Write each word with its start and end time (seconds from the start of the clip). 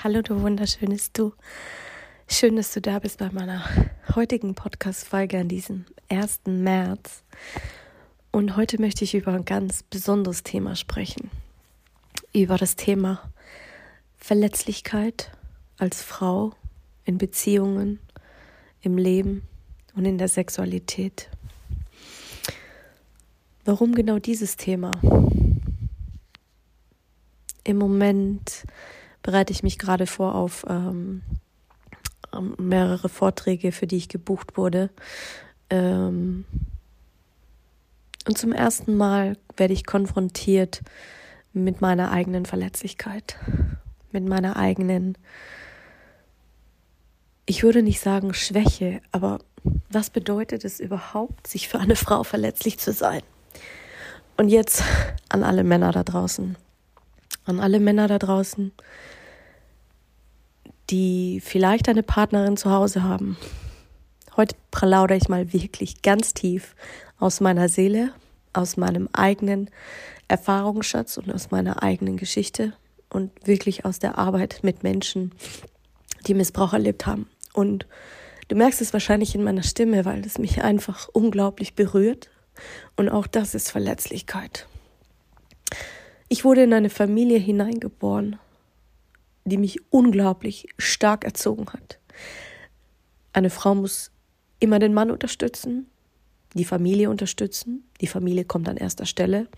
Hallo, 0.00 0.20
du 0.20 0.40
wunderschönes 0.40 1.12
Du. 1.12 1.32
Schön, 2.26 2.56
dass 2.56 2.72
du 2.72 2.80
da 2.80 2.98
bist 2.98 3.18
bei 3.18 3.30
meiner 3.30 3.62
heutigen 4.16 4.56
Podcast-Folge 4.56 5.38
an 5.38 5.46
diesem 5.46 5.84
1. 6.08 6.40
März. 6.46 7.22
Und 8.32 8.56
heute 8.56 8.80
möchte 8.80 9.04
ich 9.04 9.14
über 9.14 9.32
ein 9.32 9.44
ganz 9.44 9.84
besonderes 9.84 10.42
Thema 10.42 10.74
sprechen. 10.74 11.30
Über 12.32 12.56
das 12.56 12.74
Thema 12.74 13.30
Verletzlichkeit 14.16 15.30
als 15.78 16.02
Frau 16.02 16.52
in 17.04 17.18
Beziehungen, 17.18 18.00
im 18.80 18.98
Leben 18.98 19.46
und 19.94 20.04
in 20.04 20.18
der 20.18 20.28
Sexualität. 20.28 21.28
Warum 23.64 23.94
genau 23.94 24.18
dieses 24.18 24.56
Thema? 24.56 24.90
Im 27.62 27.76
Moment 27.76 28.64
bereite 29.22 29.52
ich 29.52 29.62
mich 29.62 29.78
gerade 29.78 30.06
vor 30.06 30.34
auf 30.34 30.64
ähm, 30.68 31.22
ähm, 32.32 32.54
mehrere 32.58 33.08
Vorträge, 33.08 33.72
für 33.72 33.86
die 33.86 33.96
ich 33.96 34.08
gebucht 34.08 34.56
wurde. 34.56 34.90
Ähm, 35.70 36.44
und 38.26 38.38
zum 38.38 38.52
ersten 38.52 38.96
Mal 38.96 39.36
werde 39.56 39.74
ich 39.74 39.86
konfrontiert 39.86 40.82
mit 41.52 41.80
meiner 41.80 42.10
eigenen 42.12 42.46
Verletzlichkeit, 42.46 43.36
mit 44.10 44.26
meiner 44.26 44.56
eigenen, 44.56 45.18
ich 47.46 47.62
würde 47.62 47.82
nicht 47.82 48.00
sagen 48.00 48.32
Schwäche, 48.32 49.00
aber 49.10 49.40
was 49.90 50.10
bedeutet 50.10 50.64
es 50.64 50.80
überhaupt, 50.80 51.46
sich 51.46 51.68
für 51.68 51.78
eine 51.78 51.96
Frau 51.96 52.22
verletzlich 52.24 52.78
zu 52.78 52.92
sein? 52.92 53.22
Und 54.36 54.48
jetzt 54.48 54.82
an 55.28 55.44
alle 55.44 55.62
Männer 55.62 55.92
da 55.92 56.02
draußen 56.02 56.56
an 57.44 57.60
alle 57.60 57.80
Männer 57.80 58.08
da 58.08 58.18
draußen, 58.18 58.72
die 60.90 61.40
vielleicht 61.42 61.88
eine 61.88 62.02
Partnerin 62.02 62.56
zu 62.56 62.70
Hause 62.70 63.02
haben. 63.02 63.36
Heute 64.36 64.56
plaudere 64.70 65.18
ich 65.18 65.28
mal 65.28 65.52
wirklich 65.52 66.02
ganz 66.02 66.34
tief 66.34 66.74
aus 67.18 67.40
meiner 67.40 67.68
Seele, 67.68 68.12
aus 68.52 68.76
meinem 68.76 69.08
eigenen 69.12 69.70
Erfahrungsschatz 70.28 71.18
und 71.18 71.32
aus 71.32 71.50
meiner 71.50 71.82
eigenen 71.82 72.16
Geschichte 72.16 72.72
und 73.10 73.30
wirklich 73.46 73.84
aus 73.84 73.98
der 73.98 74.18
Arbeit 74.18 74.60
mit 74.62 74.82
Menschen, 74.82 75.32
die 76.26 76.34
Missbrauch 76.34 76.72
erlebt 76.72 77.06
haben. 77.06 77.28
Und 77.52 77.86
du 78.48 78.56
merkst 78.56 78.80
es 78.80 78.92
wahrscheinlich 78.92 79.34
in 79.34 79.44
meiner 79.44 79.62
Stimme, 79.62 80.04
weil 80.04 80.24
es 80.24 80.38
mich 80.38 80.62
einfach 80.62 81.08
unglaublich 81.12 81.74
berührt. 81.74 82.30
Und 82.96 83.08
auch 83.08 83.26
das 83.26 83.54
ist 83.54 83.70
Verletzlichkeit. 83.70 84.66
Ich 86.28 86.44
wurde 86.44 86.62
in 86.62 86.72
eine 86.72 86.90
Familie 86.90 87.38
hineingeboren, 87.38 88.38
die 89.44 89.58
mich 89.58 89.80
unglaublich 89.90 90.68
stark 90.78 91.24
erzogen 91.24 91.66
hat. 91.72 91.98
Eine 93.32 93.50
Frau 93.50 93.74
muss 93.74 94.10
immer 94.60 94.78
den 94.78 94.94
Mann 94.94 95.10
unterstützen, 95.10 95.86
die 96.54 96.64
Familie 96.64 97.10
unterstützen. 97.10 97.84
Die 98.00 98.06
Familie 98.06 98.44
kommt 98.44 98.68
an 98.68 98.76
erster 98.76 99.06
Stelle. 99.06 99.48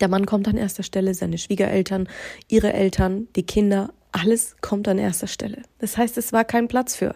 Der 0.00 0.08
Mann 0.08 0.26
kommt 0.26 0.48
an 0.48 0.56
erster 0.56 0.82
Stelle, 0.82 1.14
seine 1.14 1.38
Schwiegereltern, 1.38 2.08
ihre 2.48 2.72
Eltern, 2.72 3.28
die 3.36 3.44
Kinder, 3.44 3.92
alles 4.10 4.56
kommt 4.60 4.88
an 4.88 4.98
erster 4.98 5.26
Stelle. 5.26 5.62
Das 5.78 5.96
heißt, 5.96 6.18
es 6.18 6.32
war 6.32 6.44
kein 6.44 6.68
Platz 6.68 6.96
für 6.96 7.14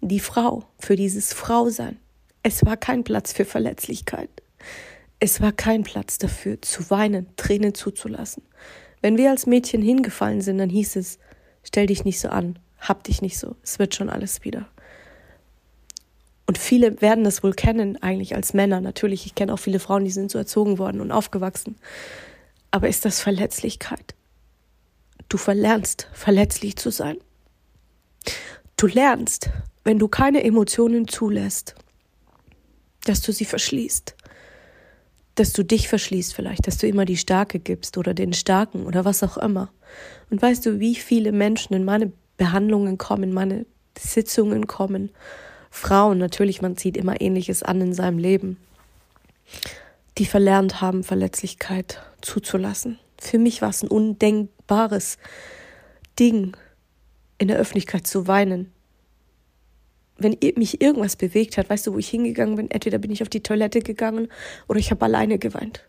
die 0.00 0.20
Frau, 0.20 0.64
für 0.78 0.96
dieses 0.96 1.32
Frausein. 1.32 1.98
Es 2.42 2.64
war 2.64 2.76
kein 2.76 3.04
Platz 3.04 3.32
für 3.32 3.44
Verletzlichkeit. 3.44 4.30
Es 5.18 5.40
war 5.40 5.52
kein 5.52 5.82
Platz 5.82 6.18
dafür, 6.18 6.60
zu 6.60 6.90
weinen, 6.90 7.28
Tränen 7.36 7.74
zuzulassen. 7.74 8.42
Wenn 9.04 9.18
wir 9.18 9.28
als 9.28 9.44
Mädchen 9.44 9.82
hingefallen 9.82 10.40
sind, 10.40 10.56
dann 10.56 10.70
hieß 10.70 10.96
es, 10.96 11.18
stell 11.62 11.88
dich 11.88 12.06
nicht 12.06 12.18
so 12.18 12.30
an, 12.30 12.58
hab 12.78 13.04
dich 13.04 13.20
nicht 13.20 13.36
so, 13.36 13.54
es 13.62 13.78
wird 13.78 13.94
schon 13.94 14.08
alles 14.08 14.44
wieder. 14.44 14.66
Und 16.46 16.56
viele 16.56 17.02
werden 17.02 17.22
das 17.22 17.42
wohl 17.42 17.52
kennen, 17.52 18.02
eigentlich 18.02 18.34
als 18.34 18.54
Männer. 18.54 18.80
Natürlich, 18.80 19.26
ich 19.26 19.34
kenne 19.34 19.52
auch 19.52 19.58
viele 19.58 19.78
Frauen, 19.78 20.06
die 20.06 20.10
sind 20.10 20.30
so 20.30 20.38
erzogen 20.38 20.78
worden 20.78 21.02
und 21.02 21.12
aufgewachsen. 21.12 21.76
Aber 22.70 22.88
ist 22.88 23.04
das 23.04 23.20
Verletzlichkeit? 23.20 24.14
Du 25.28 25.36
verlernst, 25.36 26.08
verletzlich 26.14 26.76
zu 26.76 26.90
sein. 26.90 27.18
Du 28.78 28.86
lernst, 28.86 29.50
wenn 29.84 29.98
du 29.98 30.08
keine 30.08 30.42
Emotionen 30.44 31.08
zulässt, 31.08 31.74
dass 33.04 33.20
du 33.20 33.32
sie 33.32 33.44
verschließt 33.44 34.16
dass 35.34 35.52
du 35.52 35.64
dich 35.64 35.88
verschließt 35.88 36.34
vielleicht, 36.34 36.66
dass 36.66 36.78
du 36.78 36.86
immer 36.86 37.04
die 37.04 37.16
Starke 37.16 37.58
gibst 37.58 37.98
oder 37.98 38.14
den 38.14 38.32
Starken 38.32 38.86
oder 38.86 39.04
was 39.04 39.22
auch 39.22 39.36
immer. 39.36 39.70
Und 40.30 40.40
weißt 40.40 40.64
du, 40.66 40.78
wie 40.80 40.94
viele 40.94 41.32
Menschen 41.32 41.74
in 41.74 41.84
meine 41.84 42.12
Behandlungen 42.36 42.98
kommen, 42.98 43.24
in 43.24 43.32
meine 43.32 43.66
Sitzungen 43.98 44.66
kommen, 44.66 45.10
Frauen, 45.70 46.18
natürlich, 46.18 46.62
man 46.62 46.76
zieht 46.76 46.96
immer 46.96 47.20
ähnliches 47.20 47.64
an 47.64 47.80
in 47.80 47.94
seinem 47.94 48.18
Leben, 48.18 48.58
die 50.18 50.26
verlernt 50.26 50.80
haben, 50.80 51.02
Verletzlichkeit 51.02 52.00
zuzulassen. 52.20 53.00
Für 53.18 53.38
mich 53.38 53.60
war 53.60 53.70
es 53.70 53.82
ein 53.82 53.88
undenkbares 53.88 55.18
Ding, 56.18 56.56
in 57.38 57.48
der 57.48 57.58
Öffentlichkeit 57.58 58.06
zu 58.06 58.28
weinen, 58.28 58.72
wenn 60.16 60.36
mich 60.56 60.80
irgendwas 60.80 61.16
bewegt 61.16 61.56
hat, 61.56 61.68
weißt 61.68 61.86
du, 61.86 61.94
wo 61.94 61.98
ich 61.98 62.08
hingegangen 62.08 62.56
bin, 62.56 62.70
entweder 62.70 62.98
bin 62.98 63.10
ich 63.10 63.22
auf 63.22 63.28
die 63.28 63.42
Toilette 63.42 63.80
gegangen 63.80 64.28
oder 64.68 64.78
ich 64.78 64.90
habe 64.90 65.04
alleine 65.04 65.38
geweint. 65.38 65.84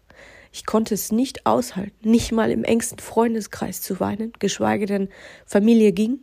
Ich 0.51 0.65
konnte 0.65 0.93
es 0.93 1.11
nicht 1.11 1.45
aushalten, 1.45 2.09
nicht 2.09 2.31
mal 2.31 2.49
im 2.49 2.63
engsten 2.63 2.99
Freundeskreis 2.99 3.81
zu 3.81 3.99
weinen, 3.99 4.31
geschweige 4.39 4.85
denn 4.85 5.09
Familie 5.45 5.91
ging, 5.91 6.19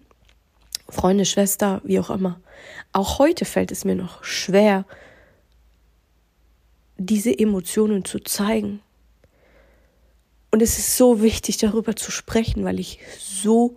Freunde, 0.89 1.25
Schwester, 1.25 1.81
wie 1.85 2.01
auch 2.01 2.11
immer. 2.11 2.41
Auch 2.93 3.19
heute 3.19 3.45
fällt 3.45 3.71
es 3.71 3.85
mir 3.85 3.95
noch 3.95 4.25
schwer, 4.25 4.84
diese 6.97 7.37
Emotionen 7.37 8.05
zu 8.05 8.21
zeigen. 8.21 8.81
Und 10.51 10.63
es 10.63 10.79
ist 10.79 10.97
so 10.97 11.23
wichtig, 11.23 11.57
darüber 11.59 11.97
zu 11.97 12.11
sprechen, 12.11 12.65
weil 12.65 12.79
ich 12.79 13.01
so 13.19 13.77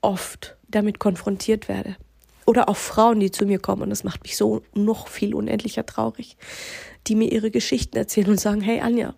oft 0.00 0.56
damit 0.68 0.98
konfrontiert 0.98 1.68
werde. 1.68 1.96
Oder 2.46 2.68
auch 2.68 2.76
Frauen, 2.76 3.20
die 3.20 3.30
zu 3.30 3.44
mir 3.44 3.58
kommen, 3.58 3.82
und 3.82 3.90
das 3.90 4.04
macht 4.04 4.22
mich 4.22 4.36
so 4.36 4.62
noch 4.72 5.08
viel 5.08 5.34
unendlicher 5.34 5.84
traurig, 5.84 6.36
die 7.06 7.16
mir 7.16 7.30
ihre 7.30 7.50
Geschichten 7.50 7.96
erzählen 7.96 8.30
und 8.30 8.40
sagen, 8.40 8.60
hey 8.60 8.80
Anja, 8.80 9.14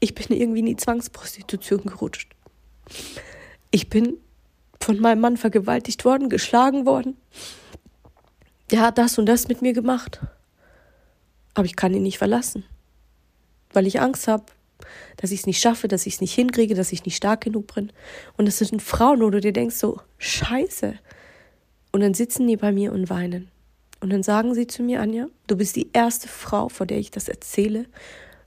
ich 0.00 0.14
bin 0.14 0.36
irgendwie 0.36 0.60
in 0.60 0.66
die 0.66 0.76
Zwangsprostitution 0.76 1.84
gerutscht. 1.84 2.34
Ich 3.70 3.88
bin 3.88 4.16
von 4.80 4.98
meinem 4.98 5.20
Mann 5.20 5.36
vergewaltigt 5.36 6.04
worden, 6.04 6.28
geschlagen 6.28 6.86
worden. 6.86 7.16
Der 8.70 8.80
hat 8.80 8.98
das 8.98 9.18
und 9.18 9.26
das 9.26 9.48
mit 9.48 9.62
mir 9.62 9.74
gemacht. 9.74 10.20
Aber 11.54 11.66
ich 11.66 11.76
kann 11.76 11.94
ihn 11.94 12.02
nicht 12.02 12.18
verlassen, 12.18 12.64
weil 13.72 13.86
ich 13.86 14.00
Angst 14.00 14.26
habe, 14.28 14.44
dass 15.18 15.30
ich 15.30 15.40
es 15.40 15.46
nicht 15.46 15.60
schaffe, 15.60 15.88
dass 15.88 16.06
ich 16.06 16.14
es 16.14 16.20
nicht 16.20 16.34
hinkriege, 16.34 16.74
dass 16.74 16.90
ich 16.90 17.04
nicht 17.04 17.16
stark 17.16 17.42
genug 17.42 17.74
bin. 17.74 17.92
Und 18.36 18.46
das 18.46 18.58
sind 18.58 18.82
Frauen, 18.82 19.20
wo 19.20 19.30
du 19.30 19.40
dir 19.40 19.52
denkst 19.52 19.76
so, 19.76 20.00
scheiße, 20.18 20.98
und 21.92 22.00
dann 22.00 22.14
sitzen 22.14 22.46
die 22.46 22.56
bei 22.56 22.72
mir 22.72 22.92
und 22.92 23.10
weinen. 23.10 23.48
Und 24.00 24.10
dann 24.10 24.22
sagen 24.22 24.54
sie 24.54 24.66
zu 24.66 24.82
mir, 24.82 25.00
Anja, 25.00 25.26
du 25.46 25.56
bist 25.56 25.76
die 25.76 25.90
erste 25.92 26.26
Frau, 26.26 26.68
vor 26.68 26.86
der 26.86 26.98
ich 26.98 27.10
das 27.10 27.28
erzähle, 27.28 27.86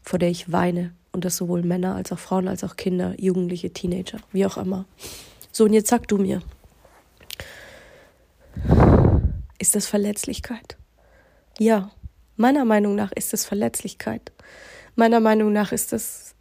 vor 0.03 0.19
der 0.19 0.29
ich 0.29 0.51
weine. 0.51 0.93
Und 1.11 1.23
das 1.23 1.37
sowohl 1.37 1.61
Männer 1.61 1.95
als 1.95 2.11
auch 2.11 2.19
Frauen, 2.19 2.49
als 2.49 2.63
auch 2.65 2.75
Kinder, 2.75 3.13
Jugendliche, 3.17 3.71
Teenager, 3.71 4.17
wie 4.33 4.45
auch 4.45 4.57
immer. 4.57 4.85
So, 5.53 5.63
und 5.63 5.71
jetzt 5.71 5.87
sag 5.87 6.09
du 6.09 6.17
mir, 6.17 6.41
ist 9.59 9.75
das 9.75 9.87
Verletzlichkeit? 9.87 10.75
Ja, 11.57 11.91
meiner 12.35 12.65
Meinung 12.65 12.95
nach 12.95 13.13
ist 13.13 13.31
das 13.31 13.45
Verletzlichkeit. 13.45 14.33
Meiner 14.95 15.21
Meinung 15.21 15.53
nach 15.53 15.71
ist 15.71 15.93
das 15.93 16.35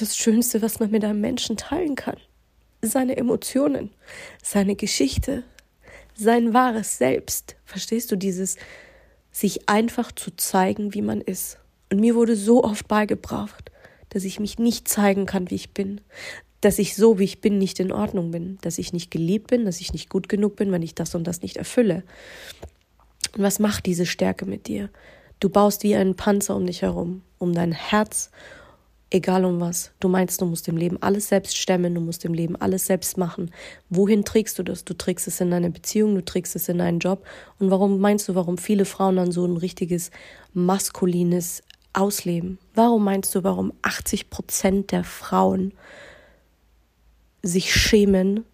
das 0.00 0.16
Schönste, 0.16 0.62
was 0.62 0.80
man 0.80 0.90
mit 0.90 1.04
einem 1.04 1.20
Menschen 1.20 1.56
teilen 1.56 1.94
kann. 1.94 2.16
Seine 2.82 3.16
Emotionen, 3.16 3.90
seine 4.42 4.76
Geschichte, 4.76 5.44
sein 6.18 6.52
wahres 6.52 6.98
Selbst. 6.98 7.56
Verstehst 7.64 8.10
du 8.12 8.16
dieses, 8.16 8.56
sich 9.30 9.68
einfach 9.68 10.12
zu 10.12 10.30
zeigen, 10.36 10.94
wie 10.94 11.02
man 11.02 11.20
ist? 11.20 11.58
Und 11.90 12.00
mir 12.00 12.14
wurde 12.14 12.36
so 12.36 12.64
oft 12.64 12.88
beigebracht, 12.88 13.70
dass 14.10 14.24
ich 14.24 14.40
mich 14.40 14.58
nicht 14.58 14.88
zeigen 14.88 15.26
kann, 15.26 15.50
wie 15.50 15.54
ich 15.54 15.72
bin. 15.72 16.00
dass 16.60 16.78
ich 16.78 16.96
so, 16.96 17.18
wie 17.18 17.24
ich 17.24 17.40
bin, 17.40 17.58
nicht 17.58 17.78
in 17.78 17.92
Ordnung 17.92 18.30
bin, 18.30 18.58
dass 18.62 18.78
ich 18.78 18.92
nicht 18.92 19.10
geliebt 19.10 19.48
bin, 19.48 19.64
dass 19.64 19.80
ich 19.80 19.92
nicht 19.92 20.08
gut 20.08 20.28
genug 20.28 20.56
bin, 20.56 20.72
wenn 20.72 20.82
ich 20.82 20.94
das 20.94 21.14
und 21.14 21.24
das 21.24 21.42
nicht 21.42 21.56
erfülle. 21.56 22.02
Und 23.36 23.42
was 23.42 23.58
macht 23.58 23.86
diese 23.86 24.06
Stärke 24.06 24.44
mit 24.44 24.66
dir? 24.66 24.90
Du 25.40 25.50
baust 25.50 25.84
wie 25.84 25.94
einen 25.94 26.16
Panzer 26.16 26.56
um 26.56 26.66
dich 26.66 26.82
herum, 26.82 27.22
um 27.38 27.52
dein 27.52 27.72
Herz, 27.72 28.30
egal 29.10 29.44
um 29.44 29.60
was. 29.60 29.92
Du 30.00 30.08
meinst, 30.08 30.40
du 30.40 30.46
musst 30.46 30.68
im 30.68 30.76
Leben 30.76 31.00
alles 31.02 31.28
selbst 31.28 31.56
stemmen, 31.56 31.94
du 31.94 32.00
musst 32.00 32.24
im 32.24 32.34
Leben 32.34 32.56
alles 32.56 32.86
selbst 32.86 33.16
machen. 33.16 33.50
Wohin 33.88 34.24
trägst 34.24 34.58
du 34.58 34.62
das? 34.62 34.84
Du 34.84 34.94
trägst 34.94 35.26
es 35.26 35.40
in 35.40 35.50
deine 35.50 35.70
Beziehung, 35.70 36.14
du 36.14 36.24
trägst 36.24 36.56
es 36.56 36.68
in 36.68 36.78
deinen 36.78 36.98
Job. 36.98 37.24
Und 37.58 37.70
warum 37.70 38.00
meinst 38.00 38.28
du, 38.28 38.34
warum 38.34 38.58
viele 38.58 38.84
Frauen 38.84 39.16
dann 39.16 39.32
so 39.32 39.44
ein 39.46 39.56
richtiges 39.56 40.10
maskulines 40.52 41.62
Ausleben? 41.92 42.58
Warum 42.74 43.04
meinst 43.04 43.34
du, 43.34 43.44
warum 43.44 43.72
80 43.82 44.30
Prozent 44.30 44.92
der 44.92 45.04
Frauen 45.04 45.72
sich 47.42 47.72
schämen 47.72 48.44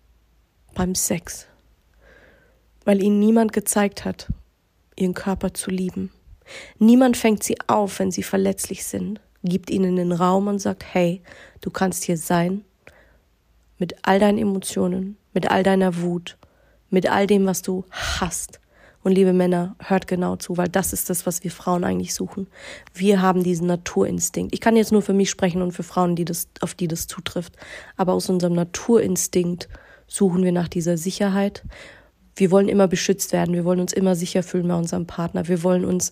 beim 0.74 0.94
Sex? 0.94 1.46
Weil 2.84 3.02
ihnen 3.02 3.18
niemand 3.18 3.52
gezeigt 3.52 4.04
hat, 4.04 4.32
ihren 4.94 5.14
Körper 5.14 5.54
zu 5.54 5.70
lieben. 5.70 6.12
Niemand 6.78 7.16
fängt 7.16 7.42
sie 7.42 7.56
auf, 7.66 7.98
wenn 7.98 8.10
sie 8.10 8.22
verletzlich 8.22 8.84
sind, 8.84 9.20
gibt 9.44 9.70
ihnen 9.70 9.96
den 9.96 10.12
Raum 10.12 10.48
und 10.48 10.58
sagt, 10.58 10.84
hey, 10.92 11.22
du 11.60 11.70
kannst 11.70 12.04
hier 12.04 12.16
sein, 12.16 12.64
mit 13.78 13.94
all 14.02 14.18
deinen 14.18 14.38
Emotionen, 14.38 15.16
mit 15.32 15.50
all 15.50 15.62
deiner 15.62 16.00
Wut, 16.00 16.36
mit 16.90 17.10
all 17.10 17.26
dem, 17.26 17.46
was 17.46 17.62
du 17.62 17.84
hast. 17.90 18.60
Und 19.02 19.12
liebe 19.12 19.34
Männer, 19.34 19.76
hört 19.80 20.06
genau 20.06 20.36
zu, 20.36 20.56
weil 20.56 20.68
das 20.68 20.94
ist 20.94 21.10
das, 21.10 21.26
was 21.26 21.44
wir 21.44 21.50
Frauen 21.50 21.84
eigentlich 21.84 22.14
suchen. 22.14 22.46
Wir 22.94 23.20
haben 23.20 23.42
diesen 23.44 23.66
Naturinstinkt. 23.66 24.54
Ich 24.54 24.62
kann 24.62 24.76
jetzt 24.76 24.92
nur 24.92 25.02
für 25.02 25.12
mich 25.12 25.28
sprechen 25.28 25.60
und 25.60 25.72
für 25.72 25.82
Frauen, 25.82 26.16
die 26.16 26.24
das, 26.24 26.48
auf 26.60 26.74
die 26.74 26.88
das 26.88 27.06
zutrifft. 27.06 27.54
Aber 27.98 28.14
aus 28.14 28.30
unserem 28.30 28.54
Naturinstinkt 28.54 29.68
suchen 30.06 30.42
wir 30.42 30.52
nach 30.52 30.68
dieser 30.68 30.96
Sicherheit, 30.96 31.64
wir 32.36 32.50
wollen 32.50 32.68
immer 32.68 32.88
beschützt 32.88 33.32
werden, 33.32 33.54
wir 33.54 33.64
wollen 33.64 33.80
uns 33.80 33.92
immer 33.92 34.16
sicher 34.16 34.42
fühlen 34.42 34.68
bei 34.68 34.74
unserem 34.74 35.06
Partner, 35.06 35.48
wir 35.48 35.62
wollen 35.62 35.84
uns 35.84 36.10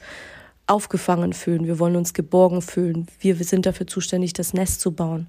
aufgefangen 0.67 1.33
fühlen, 1.33 1.67
wir 1.67 1.79
wollen 1.79 1.97
uns 1.97 2.15
geborgen 2.15 2.63
fühlen, 2.63 3.07
wir 3.21 3.37
sind 3.37 3.67
dafür 3.67 3.87
zuständig, 3.87 4.33
das 4.33 4.55
Nest 4.55 4.81
zu 4.81 4.93
bauen. 4.93 5.29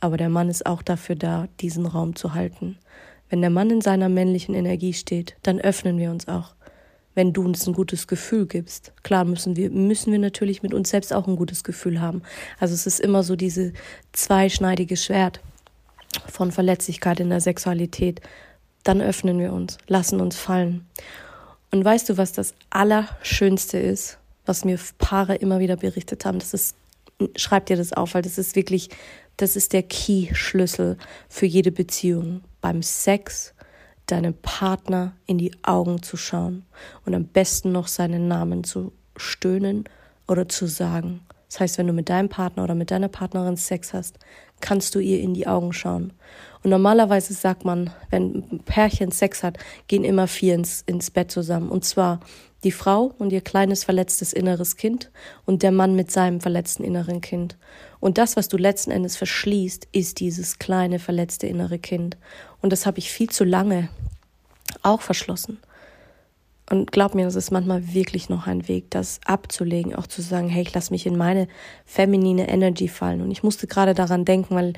Aber 0.00 0.16
der 0.16 0.28
Mann 0.28 0.48
ist 0.48 0.66
auch 0.66 0.82
dafür 0.82 1.16
da, 1.16 1.48
diesen 1.60 1.86
Raum 1.86 2.16
zu 2.16 2.34
halten. 2.34 2.78
Wenn 3.28 3.40
der 3.40 3.50
Mann 3.50 3.70
in 3.70 3.80
seiner 3.80 4.08
männlichen 4.08 4.54
Energie 4.54 4.92
steht, 4.92 5.36
dann 5.42 5.60
öffnen 5.60 5.98
wir 5.98 6.10
uns 6.10 6.26
auch. 6.28 6.54
Wenn 7.14 7.32
du 7.32 7.44
uns 7.44 7.66
ein 7.66 7.74
gutes 7.74 8.06
Gefühl 8.06 8.46
gibst, 8.46 8.92
klar 9.02 9.24
müssen 9.24 9.56
wir, 9.56 9.70
müssen 9.70 10.12
wir 10.12 10.18
natürlich 10.18 10.62
mit 10.62 10.72
uns 10.72 10.90
selbst 10.90 11.12
auch 11.12 11.26
ein 11.26 11.36
gutes 11.36 11.64
Gefühl 11.64 12.00
haben. 12.00 12.22
Also 12.58 12.74
es 12.74 12.86
ist 12.86 13.00
immer 13.00 13.22
so 13.22 13.36
diese 13.36 13.72
zweischneidige 14.12 14.96
Schwert 14.96 15.40
von 16.28 16.52
Verletzlichkeit 16.52 17.20
in 17.20 17.30
der 17.30 17.40
Sexualität 17.40 18.20
dann 18.84 19.00
öffnen 19.00 19.38
wir 19.38 19.52
uns, 19.52 19.78
lassen 19.86 20.20
uns 20.20 20.36
fallen. 20.36 20.86
Und 21.70 21.84
weißt 21.84 22.08
du, 22.08 22.16
was 22.16 22.32
das 22.32 22.54
Allerschönste 22.70 23.78
ist, 23.78 24.18
was 24.46 24.64
mir 24.64 24.78
Paare 24.98 25.34
immer 25.36 25.58
wieder 25.58 25.76
berichtet 25.76 26.24
haben? 26.24 26.38
Das 26.38 26.54
ist, 26.54 26.76
schreib 27.36 27.66
dir 27.66 27.76
das 27.76 27.92
auf, 27.92 28.14
weil 28.14 28.22
das 28.22 28.38
ist 28.38 28.56
wirklich, 28.56 28.88
das 29.36 29.56
ist 29.56 29.72
der 29.72 29.82
Key-Schlüssel 29.82 30.96
für 31.28 31.46
jede 31.46 31.72
Beziehung. 31.72 32.42
Beim 32.60 32.82
Sex 32.82 33.54
deinem 34.06 34.34
Partner 34.34 35.14
in 35.26 35.38
die 35.38 35.52
Augen 35.62 36.02
zu 36.02 36.16
schauen 36.16 36.64
und 37.06 37.14
am 37.14 37.24
besten 37.26 37.72
noch 37.72 37.86
seinen 37.86 38.28
Namen 38.28 38.64
zu 38.64 38.92
stöhnen 39.16 39.84
oder 40.26 40.48
zu 40.48 40.66
sagen. 40.66 41.20
Das 41.48 41.60
heißt, 41.60 41.78
wenn 41.78 41.88
du 41.88 41.92
mit 41.92 42.08
deinem 42.08 42.28
Partner 42.28 42.62
oder 42.62 42.74
mit 42.74 42.90
deiner 42.90 43.08
Partnerin 43.08 43.56
Sex 43.56 43.92
hast, 43.92 44.18
kannst 44.60 44.94
du 44.94 45.00
ihr 45.00 45.20
in 45.20 45.34
die 45.34 45.46
Augen 45.48 45.72
schauen. 45.72 46.12
Und 46.62 46.70
normalerweise 46.70 47.34
sagt 47.34 47.64
man, 47.64 47.90
wenn 48.10 48.44
ein 48.52 48.60
Pärchen 48.60 49.10
Sex 49.10 49.42
hat, 49.42 49.58
gehen 49.88 50.04
immer 50.04 50.28
vier 50.28 50.54
ins, 50.54 50.82
ins 50.82 51.10
Bett 51.10 51.30
zusammen. 51.30 51.70
Und 51.70 51.84
zwar 51.84 52.20
die 52.64 52.72
Frau 52.72 53.14
und 53.18 53.32
ihr 53.32 53.40
kleines 53.40 53.84
verletztes 53.84 54.32
inneres 54.32 54.76
Kind 54.76 55.10
und 55.46 55.62
der 55.62 55.72
Mann 55.72 55.96
mit 55.96 56.10
seinem 56.10 56.40
verletzten 56.40 56.84
inneren 56.84 57.20
Kind. 57.20 57.56
Und 58.00 58.18
das, 58.18 58.36
was 58.36 58.48
du 58.48 58.56
letzten 58.56 58.90
Endes 58.90 59.16
verschließt, 59.16 59.88
ist 59.92 60.20
dieses 60.20 60.58
kleine 60.58 60.98
verletzte 60.98 61.46
innere 61.46 61.78
Kind. 61.78 62.16
Und 62.60 62.72
das 62.72 62.86
habe 62.86 62.98
ich 62.98 63.10
viel 63.10 63.30
zu 63.30 63.44
lange 63.44 63.88
auch 64.82 65.00
verschlossen. 65.00 65.58
Und 66.68 66.92
glaub 66.92 67.14
mir, 67.14 67.24
das 67.24 67.34
ist 67.34 67.50
manchmal 67.50 67.94
wirklich 67.94 68.28
noch 68.28 68.46
ein 68.46 68.68
Weg, 68.68 68.90
das 68.90 69.18
abzulegen, 69.24 69.94
auch 69.94 70.06
zu 70.06 70.22
sagen, 70.22 70.48
hey, 70.48 70.62
ich 70.62 70.72
lass 70.72 70.90
mich 70.90 71.04
in 71.04 71.16
meine 71.16 71.48
feminine 71.84 72.48
Energy 72.48 72.86
fallen. 72.86 73.22
Und 73.22 73.32
ich 73.32 73.42
musste 73.42 73.66
gerade 73.66 73.92
daran 73.92 74.24
denken, 74.24 74.54
weil 74.54 74.74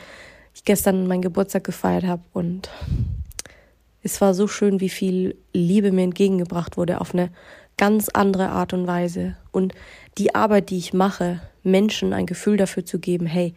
ich 0.55 0.65
gestern 0.65 1.07
meinen 1.07 1.23
Geburtstag 1.23 1.65
gefeiert 1.65 2.05
habe 2.05 2.23
und 2.33 2.71
es 4.03 4.21
war 4.21 4.35
so 4.35 4.49
schön, 4.49 4.81
wie 4.81 4.89
viel 4.89 5.37
Liebe 5.53 5.93
mir 5.93 6.03
entgegengebracht 6.03 6.77
wurde 6.77 7.01
auf 7.01 7.15
eine 7.15 7.31
ganz 7.83 8.09
andere 8.11 8.51
Art 8.51 8.75
und 8.75 8.87
Weise. 8.87 9.35
Und 9.51 9.75
die 10.17 10.37
Arbeit, 10.37 10.71
die 10.71 10.79
ich 10.79 10.95
mache, 10.95 11.41
Menschen 11.65 12.13
ein 12.13 12.27
Gefühl 12.27 12.57
dafür 12.57 12.85
zu 12.85 13.01
geben, 13.01 13.27
hey, 13.27 13.55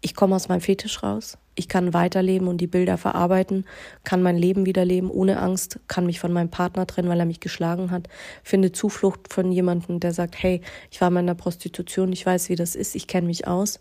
ich 0.00 0.14
komme 0.14 0.34
aus 0.34 0.48
meinem 0.48 0.62
Fetisch 0.62 1.02
raus, 1.02 1.36
ich 1.54 1.68
kann 1.68 1.92
weiterleben 1.92 2.48
und 2.48 2.56
die 2.56 2.66
Bilder 2.66 2.96
verarbeiten, 2.96 3.66
kann 4.02 4.22
mein 4.22 4.38
Leben 4.38 4.64
wieder 4.64 4.86
leben 4.86 5.10
ohne 5.10 5.40
Angst, 5.40 5.78
kann 5.88 6.06
mich 6.06 6.20
von 6.20 6.32
meinem 6.32 6.48
Partner 6.48 6.86
trennen, 6.86 7.10
weil 7.10 7.20
er 7.20 7.26
mich 7.26 7.40
geschlagen 7.40 7.90
hat, 7.90 8.08
finde 8.42 8.72
Zuflucht 8.72 9.30
von 9.30 9.52
jemandem, 9.52 10.00
der 10.00 10.14
sagt, 10.14 10.42
hey, 10.42 10.62
ich 10.90 11.02
war 11.02 11.10
mal 11.10 11.20
in 11.20 11.26
der 11.26 11.34
Prostitution, 11.34 12.14
ich 12.14 12.24
weiß, 12.24 12.48
wie 12.48 12.56
das 12.56 12.76
ist, 12.76 12.94
ich 12.94 13.06
kenne 13.06 13.26
mich 13.26 13.46
aus. 13.46 13.80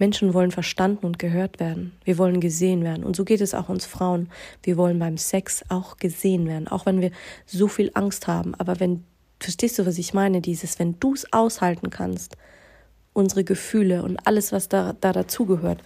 Menschen 0.00 0.34
wollen 0.34 0.50
verstanden 0.50 1.06
und 1.06 1.18
gehört 1.18 1.60
werden. 1.60 1.92
Wir 2.04 2.18
wollen 2.18 2.40
gesehen 2.40 2.82
werden. 2.82 3.04
Und 3.04 3.14
so 3.14 3.24
geht 3.24 3.40
es 3.40 3.54
auch 3.54 3.68
uns 3.68 3.84
Frauen. 3.84 4.30
Wir 4.62 4.76
wollen 4.76 4.98
beim 4.98 5.18
Sex 5.18 5.62
auch 5.68 5.98
gesehen 5.98 6.48
werden, 6.48 6.68
auch 6.68 6.86
wenn 6.86 7.00
wir 7.00 7.10
so 7.46 7.68
viel 7.68 7.90
Angst 7.94 8.26
haben. 8.26 8.54
Aber 8.56 8.80
wenn, 8.80 9.04
verstehst 9.38 9.78
du, 9.78 9.86
was 9.86 9.98
ich 9.98 10.14
meine? 10.14 10.40
Dieses, 10.40 10.78
wenn 10.78 10.98
du 10.98 11.12
es 11.12 11.30
aushalten 11.32 11.90
kannst, 11.90 12.36
unsere 13.12 13.44
Gefühle 13.44 14.02
und 14.02 14.26
alles, 14.26 14.52
was 14.52 14.68
da, 14.68 14.94
da 14.98 15.12
dazugehört, 15.12 15.82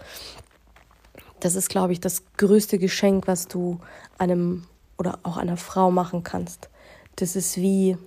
das 1.40 1.56
ist, 1.56 1.68
glaube 1.68 1.92
ich, 1.92 2.00
das 2.00 2.22
größte 2.36 2.78
Geschenk, 2.78 3.26
was 3.26 3.48
du 3.48 3.80
einem 4.16 4.64
oder 4.96 5.18
auch 5.24 5.36
einer 5.36 5.56
Frau 5.56 5.90
machen 5.90 6.22
kannst. 6.22 6.70
Das 7.16 7.34
ist 7.34 7.56
wie, 7.56 7.98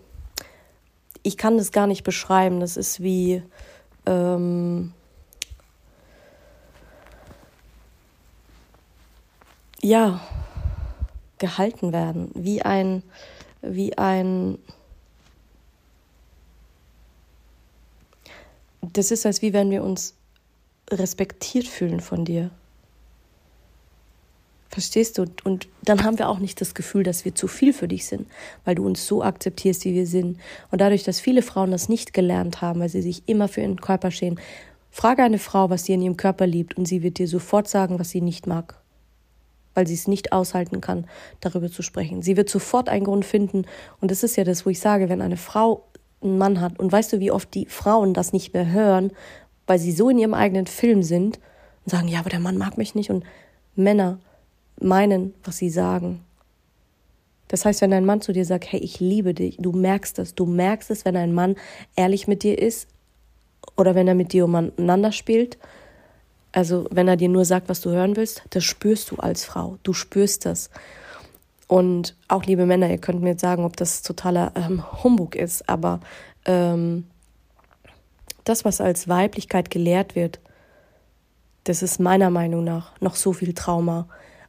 ich 1.22 1.38
kann 1.38 1.58
das 1.58 1.74
gar 1.74 1.86
nicht 1.86 2.04
beschreiben, 2.04 2.62
das 2.62 2.78
ist 2.78 3.04
wie, 3.04 3.44
ähm, 4.06 4.94
ja, 9.88 10.20
gehalten 11.38 11.94
werden, 11.94 12.32
wie 12.34 12.62
ein, 12.62 13.04
wie 13.62 13.98
ein, 13.98 14.58
das 18.82 19.12
ist, 19.12 19.26
als 19.26 19.42
wie 19.42 19.54
wenn 19.54 19.70
wir 19.70 19.84
uns 19.84 20.16
respektiert 20.90 21.68
fühlen 21.68 22.02
von 22.02 22.26
dir. 22.26 22.50
Verstehst 24.70 25.18
du? 25.18 25.26
Und 25.44 25.68
dann 25.84 26.04
haben 26.04 26.20
wir 26.20 26.30
auch 26.30 26.40
nicht 26.40 26.60
das 26.62 26.76
Gefühl, 26.76 27.04
dass 27.04 27.26
wir 27.26 27.34
zu 27.34 27.48
viel 27.48 27.74
für 27.74 27.88
dich 27.88 28.06
sind, 28.06 28.28
weil 28.66 28.76
du 28.76 28.86
uns 28.86 29.08
so 29.08 29.24
akzeptierst, 29.24 29.86
wie 29.86 29.94
wir 29.94 30.06
sind. 30.06 30.40
Und 30.70 30.82
dadurch, 30.82 31.04
dass 31.04 31.20
viele 31.20 31.42
Frauen 31.42 31.72
das 31.72 31.90
nicht 31.90 32.14
gelernt 32.14 32.62
haben, 32.62 32.82
weil 32.82 32.90
sie 32.90 33.02
sich 33.02 33.24
immer 33.26 33.48
für 33.48 33.62
ihren 33.62 33.82
Körper 33.82 34.12
schämen, 34.12 34.40
frage 34.92 35.24
eine 35.24 35.40
Frau, 35.40 35.70
was 35.70 35.86
sie 35.86 35.94
in 35.94 36.02
ihrem 36.02 36.18
Körper 36.18 36.46
liebt, 36.46 36.78
und 36.78 36.86
sie 36.88 37.02
wird 37.04 37.18
dir 37.18 37.28
sofort 37.28 37.68
sagen, 37.70 38.00
was 38.00 38.10
sie 38.10 38.22
nicht 38.22 38.46
mag 38.48 38.80
weil 39.78 39.86
sie 39.86 39.94
es 39.94 40.08
nicht 40.08 40.32
aushalten 40.32 40.82
kann, 40.82 41.06
darüber 41.40 41.70
zu 41.70 41.84
sprechen. 41.84 42.24
Sie 42.24 42.36
wird 42.36 42.50
sofort 42.50 42.90
einen 42.90 43.06
Grund 43.06 43.26
finden. 43.26 43.66
Und 44.02 44.10
das 44.10 44.24
ist 44.24 44.36
ja 44.36 44.44
das, 44.44 44.66
wo 44.66 44.72
ich 44.72 44.80
sage, 44.80 45.08
wenn 45.08 45.22
eine 45.22 45.38
Frau 45.38 45.84
einen 46.20 46.40
Mann 46.40 46.62
hat, 46.62 46.80
und 46.80 46.92
weißt 46.92 47.14
du, 47.14 47.20
wie 47.20 47.30
oft 47.30 47.54
die 47.54 47.68
Frauen 47.68 48.16
das 48.16 48.34
nicht 48.34 48.56
mehr 48.56 48.72
hören, 48.72 49.12
weil 49.68 49.78
sie 49.78 49.92
so 49.92 50.10
in 50.10 50.18
ihrem 50.18 50.34
eigenen 50.34 50.66
Film 50.66 51.04
sind 51.04 51.38
und 51.86 51.92
sagen, 51.92 52.08
ja, 52.08 52.18
aber 52.22 52.32
der 52.32 52.40
Mann 52.40 52.58
mag 52.58 52.80
mich 52.80 52.96
nicht. 52.96 53.12
Und 53.12 53.24
Männer 53.76 54.18
meinen, 54.82 55.36
was 55.44 55.58
sie 55.58 55.70
sagen. 55.70 56.24
Das 57.48 57.64
heißt, 57.64 57.82
wenn 57.82 57.94
ein 57.94 58.04
Mann 58.04 58.22
zu 58.22 58.34
dir 58.34 58.46
sagt, 58.46 58.72
hey, 58.72 58.80
ich 58.80 59.00
liebe 59.00 59.36
dich, 59.36 59.58
du 59.60 59.74
merkst 59.74 60.18
es, 60.18 60.34
du 60.34 60.48
merkst 60.48 60.90
es, 60.90 61.06
wenn 61.06 61.16
ein 61.16 61.36
Mann 61.36 61.56
ehrlich 61.96 62.28
mit 62.28 62.42
dir 62.42 62.58
ist 62.58 62.88
oder 63.76 63.94
wenn 63.94 64.08
er 64.08 64.16
mit 64.16 64.34
dir 64.34 64.46
umeinander 64.46 65.12
spielt 65.12 65.60
also 66.58 66.88
wenn 66.90 67.08
er 67.08 67.18
dir 67.18 67.30
nur 67.30 67.46
sagt, 67.46 67.70
was 67.70 67.82
du 67.82 67.92
hören 67.92 68.16
willst, 68.16 68.42
das 68.50 68.64
spürst 68.64 69.12
du 69.12 69.18
als 69.18 69.46
Frau. 69.46 69.78
Du 69.84 69.94
spürst 69.94 70.48
das. 70.48 70.72
Und 71.68 72.16
auch 72.28 72.46
liebe 72.46 72.66
Männer, 72.66 72.90
ihr 72.90 72.98
könnt 72.98 73.22
mir 73.22 73.30
jetzt 73.30 73.42
sagen, 73.42 73.64
ob 73.64 73.78
das 73.78 74.02
totaler 74.02 74.54
ähm, 74.56 74.84
Humbug 75.04 75.36
ist, 75.36 75.70
aber 75.70 76.00
ähm, 76.46 77.06
das, 78.44 78.66
was 78.66 78.82
als 78.82 79.08
Weiblichkeit 79.08 79.70
gelehrt 79.70 80.16
wird, 80.16 80.40
das 81.66 81.84
ist 81.84 82.00
meiner 82.00 82.32
Meinung 82.32 82.64
nach 82.64 83.00
noch 83.02 83.14
so 83.14 83.34
viel 83.34 83.54
Trauma, 83.54 84.08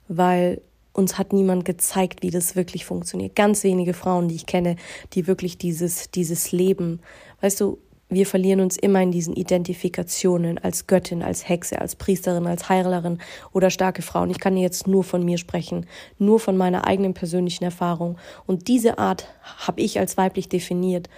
weil 0.09 0.63
uns 0.95 1.19
hat 1.19 1.35
niemand 1.35 1.67
gezeigt, 1.67 2.23
wie 2.23 2.31
das 2.31 2.57
wirklich 2.57 2.87
funktioniert. 2.87 3.37
Ganz 3.37 3.65
wenige 3.65 3.93
Frauen, 3.93 4.29
die 4.29 4.37
ich 4.37 4.47
kenne, 4.47 4.77
die 5.13 5.27
wirklich 5.27 5.59
dieses, 5.59 6.11
dieses 6.11 6.53
Leben, 6.53 7.01
weißt 7.43 7.61
du, 7.61 7.79
wir 8.11 8.27
verlieren 8.27 8.61
uns 8.61 8.77
immer 8.77 9.03
in 9.03 9.11
diesen 9.11 9.35
Identifikationen 9.35 10.59
als 10.59 10.87
Göttin, 10.87 11.23
als 11.23 11.49
Hexe, 11.49 11.81
als 11.81 11.95
Priesterin, 11.95 12.47
als 12.47 12.69
Heilerin 12.69 13.19
oder 13.53 13.71
starke 13.71 14.03
Frau. 14.03 14.23
Und 14.23 14.31
ich 14.31 14.41
kann 14.41 14.57
jetzt 14.57 14.87
nur 14.87 15.05
von 15.05 15.25
mir 15.25 15.37
sprechen, 15.37 15.87
nur 16.19 16.41
von 16.41 16.57
meiner 16.57 16.87
eigenen 16.87 17.13
persönlichen 17.13 17.65
Erfahrung. 17.65 18.17
Und 18.47 18.69
diese 18.69 18.99
Art 18.99 19.29
habe 19.59 19.83
ich 19.83 19.99
als 19.99 20.17
weiblich 20.17 20.49
definiert, 20.49 21.11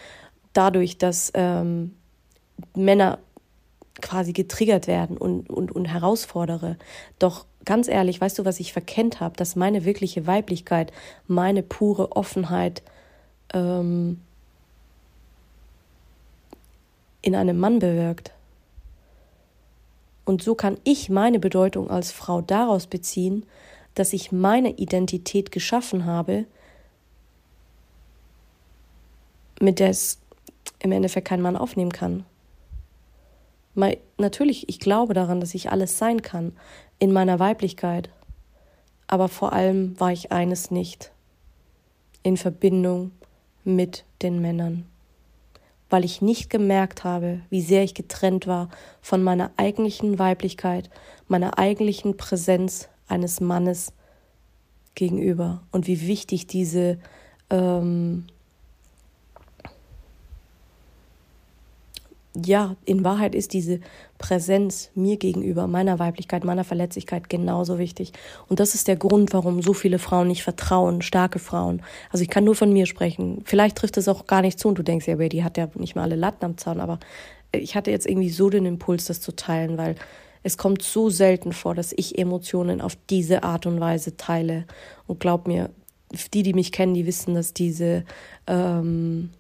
dadurch, 0.52 0.99
dass 0.99 1.30
ähm, 1.35 1.94
Männer 2.75 3.18
quasi 4.00 4.32
getriggert 4.32 4.87
werden 4.87 5.16
und, 5.16 5.49
und, 5.49 5.70
und 5.70 5.85
herausfordere. 5.85 6.76
Doch 7.18 7.47
ganz 7.64 7.87
ehrlich, 7.87 8.20
weißt 8.20 8.38
du, 8.38 8.44
was 8.44 8.59
ich 8.59 8.73
verkennt 8.73 9.20
habe, 9.20 9.37
dass 9.37 9.54
meine 9.54 9.85
wirkliche 9.85 10.26
Weiblichkeit, 10.26 10.92
meine 11.28 11.62
pure 11.62 12.16
Offenheit 12.16 12.82
ähm, 13.52 14.20
in 17.23 17.35
einem 17.35 17.59
Mann 17.59 17.79
bewirkt. 17.79 18.33
Und 20.25 20.43
so 20.43 20.55
kann 20.55 20.79
ich 20.85 21.11
meine 21.11 21.41
Bedeutung 21.41 21.91
als 21.91 22.12
Frau 22.12 22.41
daraus 22.41 22.87
beziehen, 22.87 23.47
dass 23.95 24.12
ich 24.12 24.33
meine 24.33 24.71
Identität 24.71 25.50
geschaffen 25.50 26.05
habe, 26.05 26.47
mit 29.61 29.79
der 29.79 29.91
es 29.91 30.19
im 30.79 30.93
Endeffekt 30.93 31.29
kein 31.29 31.43
Mann 31.43 31.57
aufnehmen 31.57 31.93
kann. 31.93 32.25
Mal, 33.75 33.99
natürlich, 34.19 34.69
ich 34.69 34.81
glaube 34.81 35.15
daran, 35.15 35.41
dass 35.41 35.55
ich 35.55 35.71
alles 35.71 35.99
sein 35.99 36.23
kann 36.23 36.53
in 36.99 37.12
meiner 37.12 37.39
Weiblichkeit. 37.39 38.11
Aber 39.07 39.29
vor 39.29 39.53
allem 39.53 39.99
war 39.99 40.12
ich 40.12 40.33
eines 40.33 40.71
nicht. 40.71 41.12
In 42.23 42.37
Verbindung 42.37 43.12
mit 43.65 44.05
den 44.23 44.41
Männern. 44.41 44.89
Weil 45.90 46.04
ich 46.04 46.23
nicht 46.23 46.49
gemerkt 46.49 47.04
habe, 47.04 47.40
wie 47.50 47.61
sehr 47.61 47.82
ich 47.82 47.94
getrennt 47.94 48.47
war 48.47 48.70
von 49.02 49.23
meiner 49.23 49.50
eigentlichen 49.56 50.18
Weiblichkeit, 50.18 50.88
meiner 51.28 51.59
eigentlichen 51.59 52.16
Präsenz 52.16 52.88
eines 53.09 53.40
Mannes 53.40 53.92
gegenüber 54.94 55.62
und 55.73 55.87
wie 55.87 56.06
wichtig 56.06 56.47
diese 56.47 56.99
ähm, 57.50 58.26
ja, 62.37 62.76
in 62.84 63.04
Wahrheit 63.04 63.34
ist 63.34 63.52
diese 63.52 63.80
Präsenz 64.18 64.90
mir 64.94 65.16
gegenüber, 65.16 65.66
meiner 65.66 65.99
Weiblichkeit, 65.99 66.44
meiner 66.44 66.62
Verletzlichkeit 66.62 67.28
genauso 67.28 67.78
wichtig. 67.78 68.12
Und 68.49 68.60
das 68.60 68.75
ist 68.75 68.87
der 68.87 68.96
Grund, 68.96 69.32
warum 69.32 69.62
so 69.62 69.72
viele 69.72 69.99
Frauen 69.99 70.28
nicht 70.28 70.44
vertrauen, 70.44 71.02
starke 71.02 71.40
Frauen. 71.40 71.82
Also 72.10 72.22
ich 72.22 72.30
kann 72.30 72.44
nur 72.44 72.54
von 72.54 72.72
mir 72.72 72.87
sprechen. 72.87 73.42
Vielleicht 73.44 73.76
trifft 73.76 73.96
es 73.96 74.06
auch 74.06 74.26
gar 74.26 74.42
nicht 74.42 74.60
zu 74.60 74.68
und 74.68 74.78
du 74.78 74.84
denkst, 74.84 75.08
ja, 75.08 75.16
die 75.16 75.42
hat 75.42 75.56
ja 75.56 75.68
nicht 75.75 75.96
mal 75.96 76.02
alle 76.02 76.16
Latten 76.16 76.44
am 76.44 76.56
Zaun, 76.56 76.80
aber 76.80 77.00
ich 77.52 77.75
hatte 77.75 77.90
jetzt 77.90 78.06
irgendwie 78.06 78.30
so 78.30 78.49
den 78.49 78.64
Impuls, 78.64 79.06
das 79.06 79.20
zu 79.20 79.34
teilen, 79.34 79.76
weil 79.76 79.96
es 80.42 80.56
kommt 80.56 80.82
so 80.82 81.10
selten 81.10 81.52
vor, 81.52 81.75
dass 81.75 81.92
ich 81.96 82.16
Emotionen 82.16 82.80
auf 82.80 82.96
diese 83.10 83.42
Art 83.42 83.66
und 83.66 83.80
Weise 83.80 84.16
teile. 84.16 84.66
Und 85.06 85.20
glaub 85.20 85.49
mir, 85.49 85.70
die, 86.32 86.42
die 86.42 86.54
mich 86.54 86.72
kennen, 86.72 86.94
die 86.94 87.06
wissen, 87.06 87.34
dass 87.34 87.52
diese 87.52 88.04
ähm, 88.46 89.30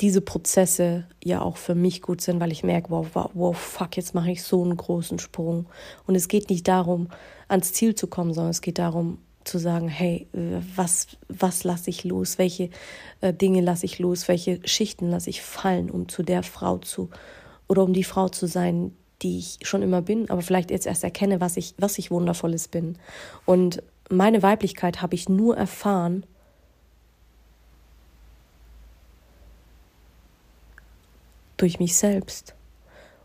diese 0.00 0.20
Prozesse 0.20 1.04
ja 1.22 1.42
auch 1.42 1.56
für 1.56 1.74
mich 1.74 2.00
gut 2.00 2.20
sind, 2.20 2.40
weil 2.40 2.52
ich 2.52 2.64
merke, 2.64 2.90
wow, 2.90 3.06
wow, 3.12 3.30
wow 3.34 3.56
fuck, 3.56 3.96
jetzt 3.96 4.14
mache 4.14 4.30
ich 4.30 4.42
so 4.42 4.62
einen 4.62 4.76
großen 4.76 5.18
Sprung. 5.18 5.66
Und 6.06 6.14
es 6.14 6.28
geht 6.28 6.48
nicht 6.48 6.66
darum, 6.68 7.08
ans 7.48 7.72
Ziel 7.72 7.94
zu 7.94 8.06
kommen, 8.06 8.32
sondern 8.32 8.50
es 8.50 8.62
geht 8.62 8.78
darum, 8.78 9.18
zu 9.44 9.58
sagen, 9.58 9.88
hey, 9.88 10.26
was, 10.76 11.08
was 11.28 11.64
lasse 11.64 11.90
ich 11.90 12.04
los? 12.04 12.38
Welche 12.38 12.70
äh, 13.20 13.32
Dinge 13.32 13.62
lasse 13.62 13.86
ich 13.86 13.98
los? 13.98 14.28
Welche 14.28 14.60
Schichten 14.66 15.10
lasse 15.10 15.30
ich 15.30 15.42
fallen, 15.42 15.90
um 15.90 16.08
zu 16.08 16.22
der 16.22 16.42
Frau 16.42 16.78
zu 16.78 17.08
oder 17.66 17.82
um 17.82 17.92
die 17.92 18.04
Frau 18.04 18.28
zu 18.28 18.46
sein, 18.46 18.92
die 19.22 19.38
ich 19.38 19.58
schon 19.62 19.82
immer 19.82 20.02
bin, 20.02 20.30
aber 20.30 20.42
vielleicht 20.42 20.70
jetzt 20.70 20.86
erst 20.86 21.04
erkenne, 21.04 21.40
was 21.40 21.56
ich, 21.56 21.74
was 21.78 21.98
ich 21.98 22.10
Wundervolles 22.10 22.68
bin. 22.68 22.96
Und 23.44 23.82
meine 24.10 24.42
Weiblichkeit 24.42 25.02
habe 25.02 25.14
ich 25.14 25.28
nur 25.28 25.56
erfahren, 25.56 26.24
durch 31.60 31.78
mich 31.78 31.96
selbst. 31.96 32.54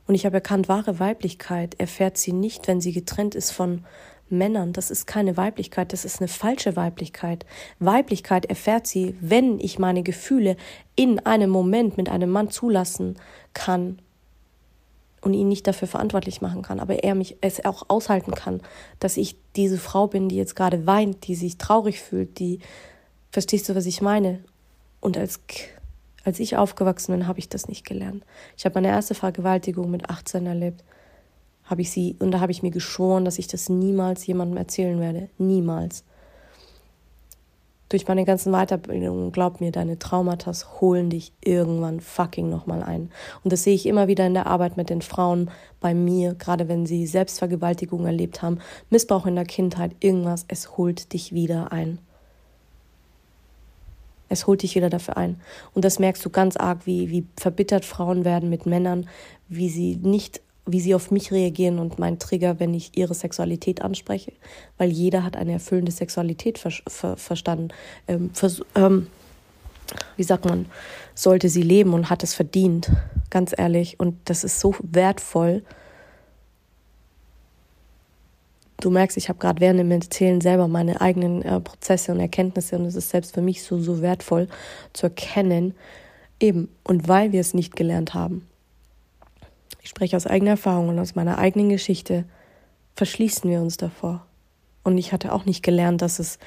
Und 0.07 0.15
ich 0.15 0.25
habe 0.25 0.35
erkannt, 0.35 0.69
wahre 0.69 0.99
Weiblichkeit 0.99 1.79
erfährt 1.79 2.17
sie 2.17 2.33
nicht, 2.33 2.67
wenn 2.67 2.81
sie 2.81 2.91
getrennt 2.91 3.35
ist 3.35 3.51
von 3.51 3.83
Männern. 4.29 4.73
Das 4.73 4.91
ist 4.91 5.07
keine 5.07 5.37
Weiblichkeit, 5.37 5.93
das 5.93 6.05
ist 6.05 6.19
eine 6.19 6.27
falsche 6.27 6.75
Weiblichkeit. 6.75 7.45
Weiblichkeit 7.79 8.45
erfährt 8.45 8.87
sie, 8.87 9.15
wenn 9.19 9.59
ich 9.59 9.79
meine 9.79 10.03
Gefühle 10.03 10.57
in 10.95 11.19
einem 11.19 11.49
Moment 11.49 11.97
mit 11.97 12.09
einem 12.09 12.29
Mann 12.29 12.49
zulassen 12.49 13.17
kann 13.53 13.99
und 15.21 15.33
ihn 15.33 15.47
nicht 15.47 15.65
dafür 15.67 15.87
verantwortlich 15.87 16.41
machen 16.41 16.61
kann, 16.61 16.79
aber 16.79 17.03
er 17.03 17.15
mich 17.15 17.37
es 17.41 17.63
auch 17.65 17.83
aushalten 17.87 18.31
kann, 18.31 18.61
dass 18.99 19.17
ich 19.17 19.37
diese 19.55 19.79
Frau 19.79 20.07
bin, 20.07 20.29
die 20.29 20.35
jetzt 20.35 20.55
gerade 20.55 20.85
weint, 20.85 21.27
die 21.27 21.35
sich 21.35 21.57
traurig 21.57 21.99
fühlt, 21.99 22.37
die 22.37 22.59
verstehst 23.31 23.67
du, 23.67 23.75
was 23.75 23.87
ich 23.87 24.01
meine? 24.01 24.43
Und 25.01 25.17
als 25.17 25.41
als 26.25 26.39
ich 26.39 26.57
aufgewachsen 26.57 27.13
bin, 27.13 27.27
habe 27.27 27.39
ich 27.39 27.47
das 27.47 27.69
nicht 27.69 27.85
gelernt. 27.85 28.25
Ich 28.57 28.65
habe 28.65 28.75
meine 28.75 28.89
erste 28.89 29.13
Vergewaltigung 29.13 29.89
mit 29.89 30.09
18 30.09 30.45
erlebt. 30.45 30.83
Habe 31.63 31.81
ich 31.81 31.91
sie 31.91 32.15
und 32.19 32.31
da 32.31 32.39
habe 32.41 32.51
ich 32.51 32.63
mir 32.63 32.71
geschworen, 32.71 33.25
dass 33.25 33.39
ich 33.39 33.47
das 33.47 33.69
niemals 33.69 34.25
jemandem 34.25 34.57
erzählen 34.57 34.99
werde, 34.99 35.29
niemals. 35.37 36.03
Durch 37.89 38.07
meine 38.07 38.25
ganzen 38.25 38.51
Weiterbildungen, 38.51 39.31
glaub 39.31 39.61
mir, 39.61 39.71
deine 39.71 39.99
Traumata 39.99 40.51
holen 40.81 41.11
dich 41.11 41.33
irgendwann 41.43 41.99
fucking 41.99 42.49
nochmal 42.49 42.81
ein. 42.81 43.11
Und 43.43 43.53
das 43.53 43.63
sehe 43.63 43.75
ich 43.75 43.85
immer 43.85 44.07
wieder 44.07 44.25
in 44.25 44.33
der 44.33 44.47
Arbeit 44.47 44.75
mit 44.75 44.89
den 44.89 45.03
Frauen 45.03 45.51
bei 45.79 45.93
mir, 45.93 46.33
gerade 46.33 46.67
wenn 46.67 46.87
sie 46.87 47.05
Selbstvergewaltigung 47.05 48.07
erlebt 48.07 48.41
haben, 48.41 48.57
Missbrauch 48.89 49.27
in 49.27 49.35
der 49.35 49.45
Kindheit, 49.45 49.95
irgendwas, 49.99 50.45
es 50.47 50.77
holt 50.77 51.13
dich 51.13 51.33
wieder 51.33 51.71
ein. 51.71 51.99
Es 54.29 54.47
holt 54.47 54.63
dich 54.63 54.75
wieder 54.75 54.89
dafür 54.89 55.17
ein. 55.17 55.39
Und 55.73 55.85
das 55.85 55.99
merkst 55.99 56.23
du 56.25 56.29
ganz 56.29 56.57
arg, 56.57 56.85
wie, 56.85 57.09
wie 57.09 57.25
verbittert 57.37 57.85
Frauen 57.85 58.25
werden 58.25 58.49
mit 58.49 58.65
Männern, 58.65 59.07
wie 59.47 59.69
sie 59.69 59.97
nicht, 60.01 60.41
wie 60.65 60.79
sie 60.79 60.95
auf 60.95 61.11
mich 61.11 61.31
reagieren 61.31 61.79
und 61.79 61.99
mein 61.99 62.17
Trigger, 62.19 62.59
wenn 62.59 62.73
ich 62.73 62.97
ihre 62.97 63.13
Sexualität 63.13 63.81
anspreche. 63.81 64.33
Weil 64.77 64.89
jeder 64.89 65.23
hat 65.23 65.35
eine 65.35 65.53
erfüllende 65.53 65.91
Sexualität 65.91 66.57
ver 66.57 66.71
ver 66.87 67.17
verstanden. 67.17 67.69
Ähm, 68.07 68.31
vers 68.33 68.61
ähm, 68.75 69.07
wie 70.17 70.23
sagt 70.23 70.45
man, 70.45 70.65
sollte 71.13 71.47
sie 71.49 71.61
leben 71.61 71.93
und 71.93 72.09
hat 72.09 72.23
es 72.23 72.33
verdient. 72.33 72.89
Ganz 73.29 73.53
ehrlich. 73.55 73.99
Und 73.99 74.17
das 74.25 74.43
ist 74.43 74.59
so 74.59 74.75
wertvoll 74.81 75.63
du 78.79 78.89
merkst, 78.89 79.17
ich 79.17 79.29
habe 79.29 79.39
gerade 79.39 79.61
während 79.61 79.79
dem 79.79 79.91
Erzählen 79.91 80.41
selber 80.41 80.67
meine 80.67 81.01
eigenen 81.01 81.41
äh, 81.41 81.59
Prozesse 81.59 82.11
und 82.11 82.19
Erkenntnisse 82.19 82.77
und 82.77 82.85
es 82.85 82.95
ist 82.95 83.09
selbst 83.09 83.33
für 83.33 83.41
mich 83.41 83.63
so, 83.63 83.79
so 83.79 84.01
wertvoll 84.01 84.47
zu 84.93 85.07
erkennen, 85.07 85.73
eben, 86.39 86.69
und 86.83 87.07
weil 87.07 87.31
wir 87.31 87.41
es 87.41 87.53
nicht 87.53 87.75
gelernt 87.75 88.13
haben. 88.13 88.47
Ich 89.81 89.89
spreche 89.89 90.17
aus 90.17 90.27
eigener 90.27 90.51
Erfahrung 90.51 90.89
und 90.89 90.99
aus 90.99 91.15
meiner 91.15 91.37
eigenen 91.37 91.69
Geschichte, 91.69 92.25
verschließen 92.95 93.49
wir 93.49 93.61
uns 93.61 93.77
davor. 93.77 94.25
Und 94.83 94.97
ich 94.97 95.11
hatte 95.11 95.33
auch 95.33 95.45
nicht 95.45 95.63
gelernt, 95.63 96.01
dass 96.01 96.19
es 96.19 96.39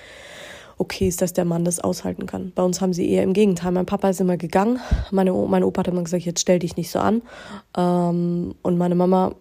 okay 0.78 1.08
ist, 1.08 1.22
dass 1.22 1.32
der 1.32 1.44
Mann 1.44 1.64
das 1.64 1.80
aushalten 1.80 2.26
kann. 2.26 2.52
Bei 2.54 2.62
uns 2.62 2.80
haben 2.80 2.92
sie 2.92 3.10
eher 3.10 3.24
im 3.24 3.32
Gegenteil. 3.32 3.72
Mein 3.72 3.86
Papa 3.86 4.08
ist 4.08 4.20
immer 4.20 4.36
gegangen, 4.36 4.78
meine, 5.10 5.32
mein 5.32 5.64
Opa 5.64 5.80
hat 5.80 5.88
immer 5.88 6.04
gesagt, 6.04 6.24
jetzt 6.24 6.40
stell 6.40 6.60
dich 6.60 6.76
nicht 6.76 6.90
so 6.90 7.00
an. 7.00 7.22
Ähm, 7.76 8.54
und 8.62 8.78
meine 8.78 8.94
Mama, 8.94 9.34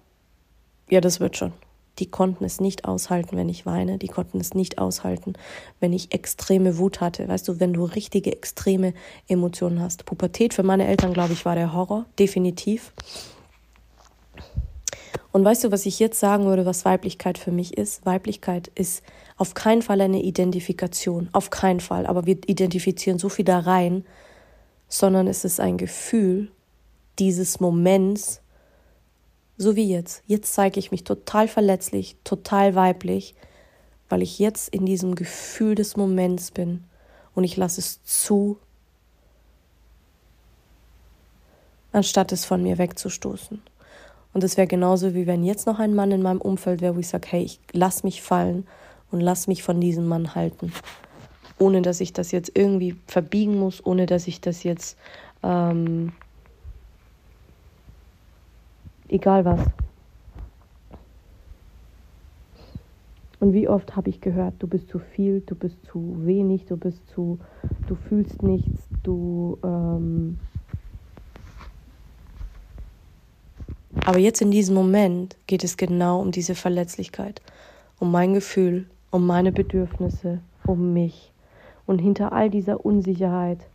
ja, 0.89 0.99
das 0.99 1.19
wird 1.19 1.37
schon 1.37 1.53
die 1.99 2.09
konnten 2.09 2.43
es 2.43 2.59
nicht 2.59 2.85
aushalten, 2.85 3.37
wenn 3.37 3.49
ich 3.49 3.65
weine, 3.65 3.97
die 3.97 4.07
konnten 4.07 4.39
es 4.39 4.53
nicht 4.53 4.77
aushalten, 4.77 5.33
wenn 5.79 5.93
ich 5.93 6.13
extreme 6.13 6.77
Wut 6.77 7.01
hatte. 7.01 7.27
Weißt 7.27 7.47
du, 7.47 7.59
wenn 7.59 7.73
du 7.73 7.83
richtige 7.85 8.31
extreme 8.31 8.93
Emotionen 9.27 9.81
hast. 9.81 10.05
Pubertät 10.05 10.53
für 10.53 10.63
meine 10.63 10.87
Eltern, 10.87 11.13
glaube 11.13 11.33
ich, 11.33 11.45
war 11.45 11.55
der 11.55 11.73
Horror, 11.73 12.05
definitiv. 12.19 12.93
Und 15.31 15.43
weißt 15.43 15.65
du, 15.65 15.71
was 15.71 15.85
ich 15.85 15.99
jetzt 15.99 16.19
sagen 16.19 16.45
würde, 16.45 16.65
was 16.65 16.85
Weiblichkeit 16.85 17.37
für 17.37 17.51
mich 17.51 17.77
ist? 17.77 18.05
Weiblichkeit 18.05 18.71
ist 18.75 19.03
auf 19.37 19.53
keinen 19.53 19.81
Fall 19.81 20.01
eine 20.01 20.23
Identifikation, 20.23 21.29
auf 21.31 21.49
keinen 21.49 21.79
Fall, 21.79 22.07
aber 22.07 22.25
wir 22.25 22.37
identifizieren 22.47 23.19
so 23.19 23.29
viel 23.29 23.45
da 23.45 23.59
rein, 23.59 24.03
sondern 24.87 25.27
es 25.27 25.45
ist 25.45 25.59
ein 25.59 25.77
Gefühl 25.77 26.49
dieses 27.19 27.59
Moments, 27.59 28.41
so 29.57 29.75
wie 29.75 29.89
jetzt. 29.89 30.23
Jetzt 30.27 30.53
zeige 30.53 30.79
ich 30.79 30.91
mich 30.91 31.03
total 31.03 31.47
verletzlich, 31.47 32.15
total 32.23 32.75
weiblich, 32.75 33.35
weil 34.09 34.21
ich 34.21 34.39
jetzt 34.39 34.69
in 34.69 34.85
diesem 34.85 35.15
Gefühl 35.15 35.75
des 35.75 35.97
Moments 35.97 36.51
bin 36.51 36.83
und 37.35 37.43
ich 37.43 37.57
lasse 37.57 37.81
es 37.81 38.03
zu, 38.03 38.57
anstatt 41.91 42.31
es 42.31 42.45
von 42.45 42.61
mir 42.61 42.77
wegzustoßen. 42.77 43.61
Und 44.33 44.43
es 44.43 44.55
wäre 44.55 44.67
genauso, 44.67 45.15
wie 45.15 45.25
wenn 45.25 45.43
jetzt 45.43 45.65
noch 45.65 45.79
ein 45.79 45.95
Mann 45.95 46.11
in 46.11 46.21
meinem 46.21 46.41
Umfeld 46.41 46.81
wäre, 46.81 46.95
wo 46.95 46.99
ich 46.99 47.07
sage, 47.07 47.27
hey, 47.31 47.43
ich 47.43 47.59
lass 47.71 48.03
mich 48.03 48.21
fallen 48.21 48.67
und 49.09 49.19
lass 49.19 49.47
mich 49.47 49.63
von 49.63 49.81
diesem 49.81 50.07
Mann 50.07 50.35
halten. 50.35 50.71
Ohne 51.57 51.81
dass 51.81 52.01
ich 52.01 52.13
das 52.13 52.31
jetzt 52.31 52.51
irgendwie 52.53 52.95
verbiegen 53.07 53.57
muss, 53.57 53.83
ohne 53.83 54.05
dass 54.05 54.27
ich 54.27 54.39
das 54.41 54.61
jetzt 54.61 54.95
ähm, 55.41 56.11
Egal 59.09 59.45
was. 59.45 59.59
Und 63.39 63.53
wie 63.53 63.67
oft 63.67 63.95
habe 63.95 64.09
ich 64.09 64.19
gehört, 64.19 64.55
du 64.59 64.67
bist 64.67 64.89
zu 64.89 64.99
viel, 64.99 65.41
du 65.41 65.55
bist 65.55 65.77
zu 65.85 66.25
wenig, 66.25 66.65
du 66.65 66.75
bist 66.75 67.07
zu, 67.09 67.39
du 67.87 67.95
fühlst 67.95 68.41
nichts, 68.41 68.87
du. 69.03 69.59
Ähm 69.63 70.39
Aber 74.03 74.19
jetzt 74.19 74.41
in 74.41 74.51
diesem 74.51 74.73
Moment 74.73 75.35
geht 75.47 75.63
es 75.63 75.77
genau 75.77 76.21
um 76.21 76.31
diese 76.31 76.55
Verletzlichkeit, 76.55 77.41
um 77.99 78.11
mein 78.11 78.33
Gefühl, 78.33 78.85
um 79.11 79.27
meine 79.27 79.51
Bedürfnisse, 79.51 80.39
um 80.65 80.93
mich. 80.93 81.31
Und 81.85 81.99
hinter 81.99 82.31
all 82.31 82.49
dieser 82.49 82.85
Unsicherheit 82.85 83.67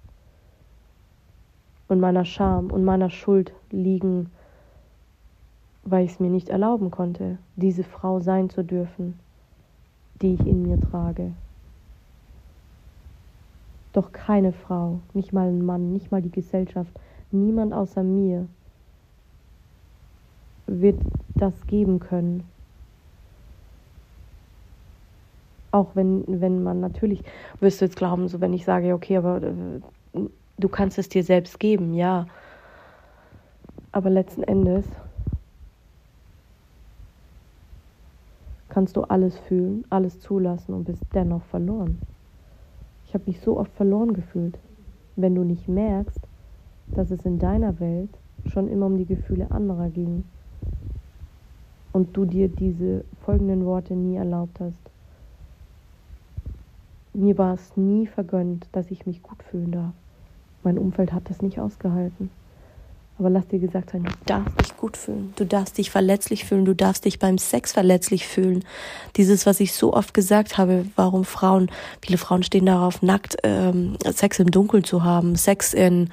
und 1.88 2.00
meiner 2.00 2.24
Scham 2.24 2.70
und 2.70 2.84
meiner 2.84 3.10
Schuld 3.10 3.52
liegen, 3.70 4.30
weil 5.84 6.04
ich 6.04 6.12
es 6.12 6.20
mir 6.20 6.30
nicht 6.30 6.48
erlauben 6.48 6.90
konnte, 6.90 7.38
diese 7.56 7.84
Frau 7.84 8.20
sein 8.20 8.50
zu 8.50 8.62
dürfen 8.62 9.18
die 10.22 10.34
ich 10.34 10.46
in 10.46 10.62
mir 10.62 10.80
trage. 10.80 11.32
Doch 13.92 14.12
keine 14.12 14.52
Frau, 14.52 15.00
nicht 15.12 15.32
mal 15.32 15.48
ein 15.48 15.64
Mann, 15.64 15.92
nicht 15.92 16.10
mal 16.10 16.22
die 16.22 16.30
Gesellschaft, 16.30 16.92
niemand 17.30 17.74
außer 17.74 18.02
mir 18.02 18.46
wird 20.66 20.98
das 21.34 21.52
geben 21.66 21.98
können. 21.98 22.44
Auch 25.72 25.90
wenn, 25.94 26.24
wenn 26.28 26.62
man 26.62 26.80
natürlich, 26.80 27.22
wirst 27.60 27.80
du 27.80 27.86
jetzt 27.86 27.96
glauben, 27.96 28.28
so 28.28 28.40
wenn 28.40 28.52
ich 28.52 28.64
sage, 28.64 28.94
okay, 28.94 29.16
aber 29.16 29.42
äh, 29.42 30.20
du 30.58 30.68
kannst 30.68 30.98
es 30.98 31.08
dir 31.08 31.24
selbst 31.24 31.58
geben, 31.58 31.94
ja. 31.94 32.26
Aber 33.90 34.08
letzten 34.08 34.42
Endes 34.42 34.84
kannst 38.72 38.96
du 38.96 39.02
alles 39.02 39.36
fühlen, 39.36 39.84
alles 39.90 40.18
zulassen 40.20 40.72
und 40.72 40.84
bist 40.84 41.04
dennoch 41.12 41.42
verloren. 41.42 42.00
Ich 43.04 43.12
habe 43.12 43.24
mich 43.26 43.38
so 43.40 43.58
oft 43.58 43.70
verloren 43.72 44.14
gefühlt, 44.14 44.58
wenn 45.14 45.34
du 45.34 45.44
nicht 45.44 45.68
merkst, 45.68 46.26
dass 46.94 47.10
es 47.10 47.26
in 47.26 47.38
deiner 47.38 47.80
Welt 47.80 48.08
schon 48.46 48.68
immer 48.68 48.86
um 48.86 48.96
die 48.96 49.04
Gefühle 49.04 49.50
anderer 49.50 49.90
ging 49.90 50.24
und 51.92 52.16
du 52.16 52.24
dir 52.24 52.48
diese 52.48 53.04
folgenden 53.26 53.66
Worte 53.66 53.94
nie 53.94 54.16
erlaubt 54.16 54.58
hast. 54.58 54.90
Mir 57.12 57.36
war 57.36 57.52
es 57.52 57.76
nie 57.76 58.06
vergönnt, 58.06 58.68
dass 58.72 58.90
ich 58.90 59.04
mich 59.04 59.22
gut 59.22 59.42
fühlen 59.42 59.72
darf. 59.72 59.92
Mein 60.62 60.78
Umfeld 60.78 61.12
hat 61.12 61.28
das 61.28 61.42
nicht 61.42 61.60
ausgehalten. 61.60 62.30
Aber 63.22 63.30
lass 63.30 63.46
dir 63.46 63.60
gesagt 63.60 63.90
sein, 63.90 64.02
du 64.02 64.10
darfst 64.26 64.60
dich 64.60 64.76
gut 64.76 64.96
fühlen, 64.96 65.32
du 65.36 65.46
darfst 65.46 65.78
dich 65.78 65.92
verletzlich 65.92 66.44
fühlen, 66.44 66.64
du 66.64 66.74
darfst 66.74 67.04
dich 67.04 67.20
beim 67.20 67.38
Sex 67.38 67.70
verletzlich 67.70 68.26
fühlen. 68.26 68.64
Dieses, 69.14 69.46
was 69.46 69.60
ich 69.60 69.74
so 69.74 69.94
oft 69.94 70.12
gesagt 70.12 70.58
habe, 70.58 70.86
warum 70.96 71.24
Frauen, 71.24 71.70
viele 72.04 72.18
Frauen 72.18 72.42
stehen 72.42 72.66
darauf, 72.66 73.00
nackt 73.00 73.36
ähm, 73.44 73.96
Sex 74.04 74.40
im 74.40 74.50
Dunkeln 74.50 74.82
zu 74.82 75.04
haben, 75.04 75.36
Sex 75.36 75.72
in 75.72 76.08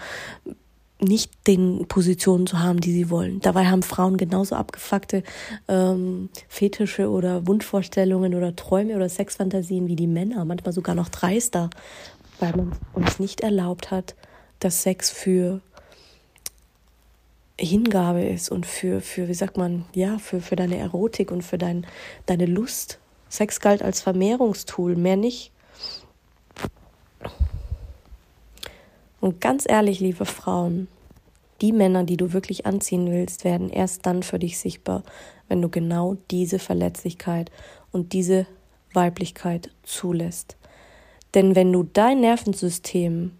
nicht 1.01 1.31
den 1.47 1.87
Positionen 1.87 2.45
zu 2.45 2.59
haben, 2.59 2.79
die 2.79 2.91
sie 2.91 3.09
wollen. 3.09 3.39
Dabei 3.39 3.65
haben 3.65 3.81
Frauen 3.81 4.17
genauso 4.17 4.53
abgefuckte 4.53 5.23
ähm, 5.67 6.29
Fetische 6.47 7.09
oder 7.09 7.47
Wunschvorstellungen 7.47 8.35
oder 8.35 8.55
Träume 8.55 8.95
oder 8.95 9.09
Sexfantasien 9.09 9.87
wie 9.87 9.95
die 9.95 10.05
Männer, 10.05 10.45
manchmal 10.45 10.73
sogar 10.73 10.93
noch 10.93 11.09
dreister, 11.09 11.71
weil 12.39 12.55
man 12.55 12.73
uns 12.93 13.17
nicht 13.17 13.41
erlaubt 13.41 13.89
hat, 13.89 14.13
dass 14.59 14.83
Sex 14.83 15.09
für 15.09 15.61
Hingabe 17.59 18.23
ist 18.23 18.49
und 18.49 18.65
für, 18.65 19.01
für 19.01 19.27
wie 19.27 19.33
sagt 19.33 19.57
man, 19.57 19.85
ja, 19.93 20.17
für, 20.17 20.41
für 20.41 20.55
deine 20.55 20.77
Erotik 20.77 21.31
und 21.31 21.43
für 21.43 21.57
dein, 21.57 21.85
deine 22.25 22.45
Lust. 22.45 22.99
Sex 23.27 23.59
galt 23.59 23.83
als 23.83 24.01
Vermehrungstool, 24.01 24.95
mehr 24.95 25.17
nicht. 25.17 25.51
Und 29.19 29.41
ganz 29.41 29.65
ehrlich, 29.67 29.99
liebe 29.99 30.25
Frauen, 30.25 30.87
die 31.61 31.73
Männer, 31.73 32.05
die 32.05 32.17
du 32.17 32.33
wirklich 32.33 32.65
anziehen 32.65 33.11
willst, 33.11 33.43
werden 33.43 33.69
erst 33.69 34.05
dann 34.05 34.23
für 34.23 34.39
dich 34.39 34.57
sichtbar, 34.57 35.03
wenn 35.47 35.61
du 35.61 35.69
genau 35.69 36.15
diese 36.31 36.57
Verletzlichkeit 36.57 37.51
und 37.91 38.13
diese 38.13 38.47
Weiblichkeit 38.93 39.69
zulässt. 39.83 40.57
Denn 41.33 41.55
wenn 41.55 41.71
du 41.71 41.83
dein 41.83 42.21
Nervensystem 42.21 43.31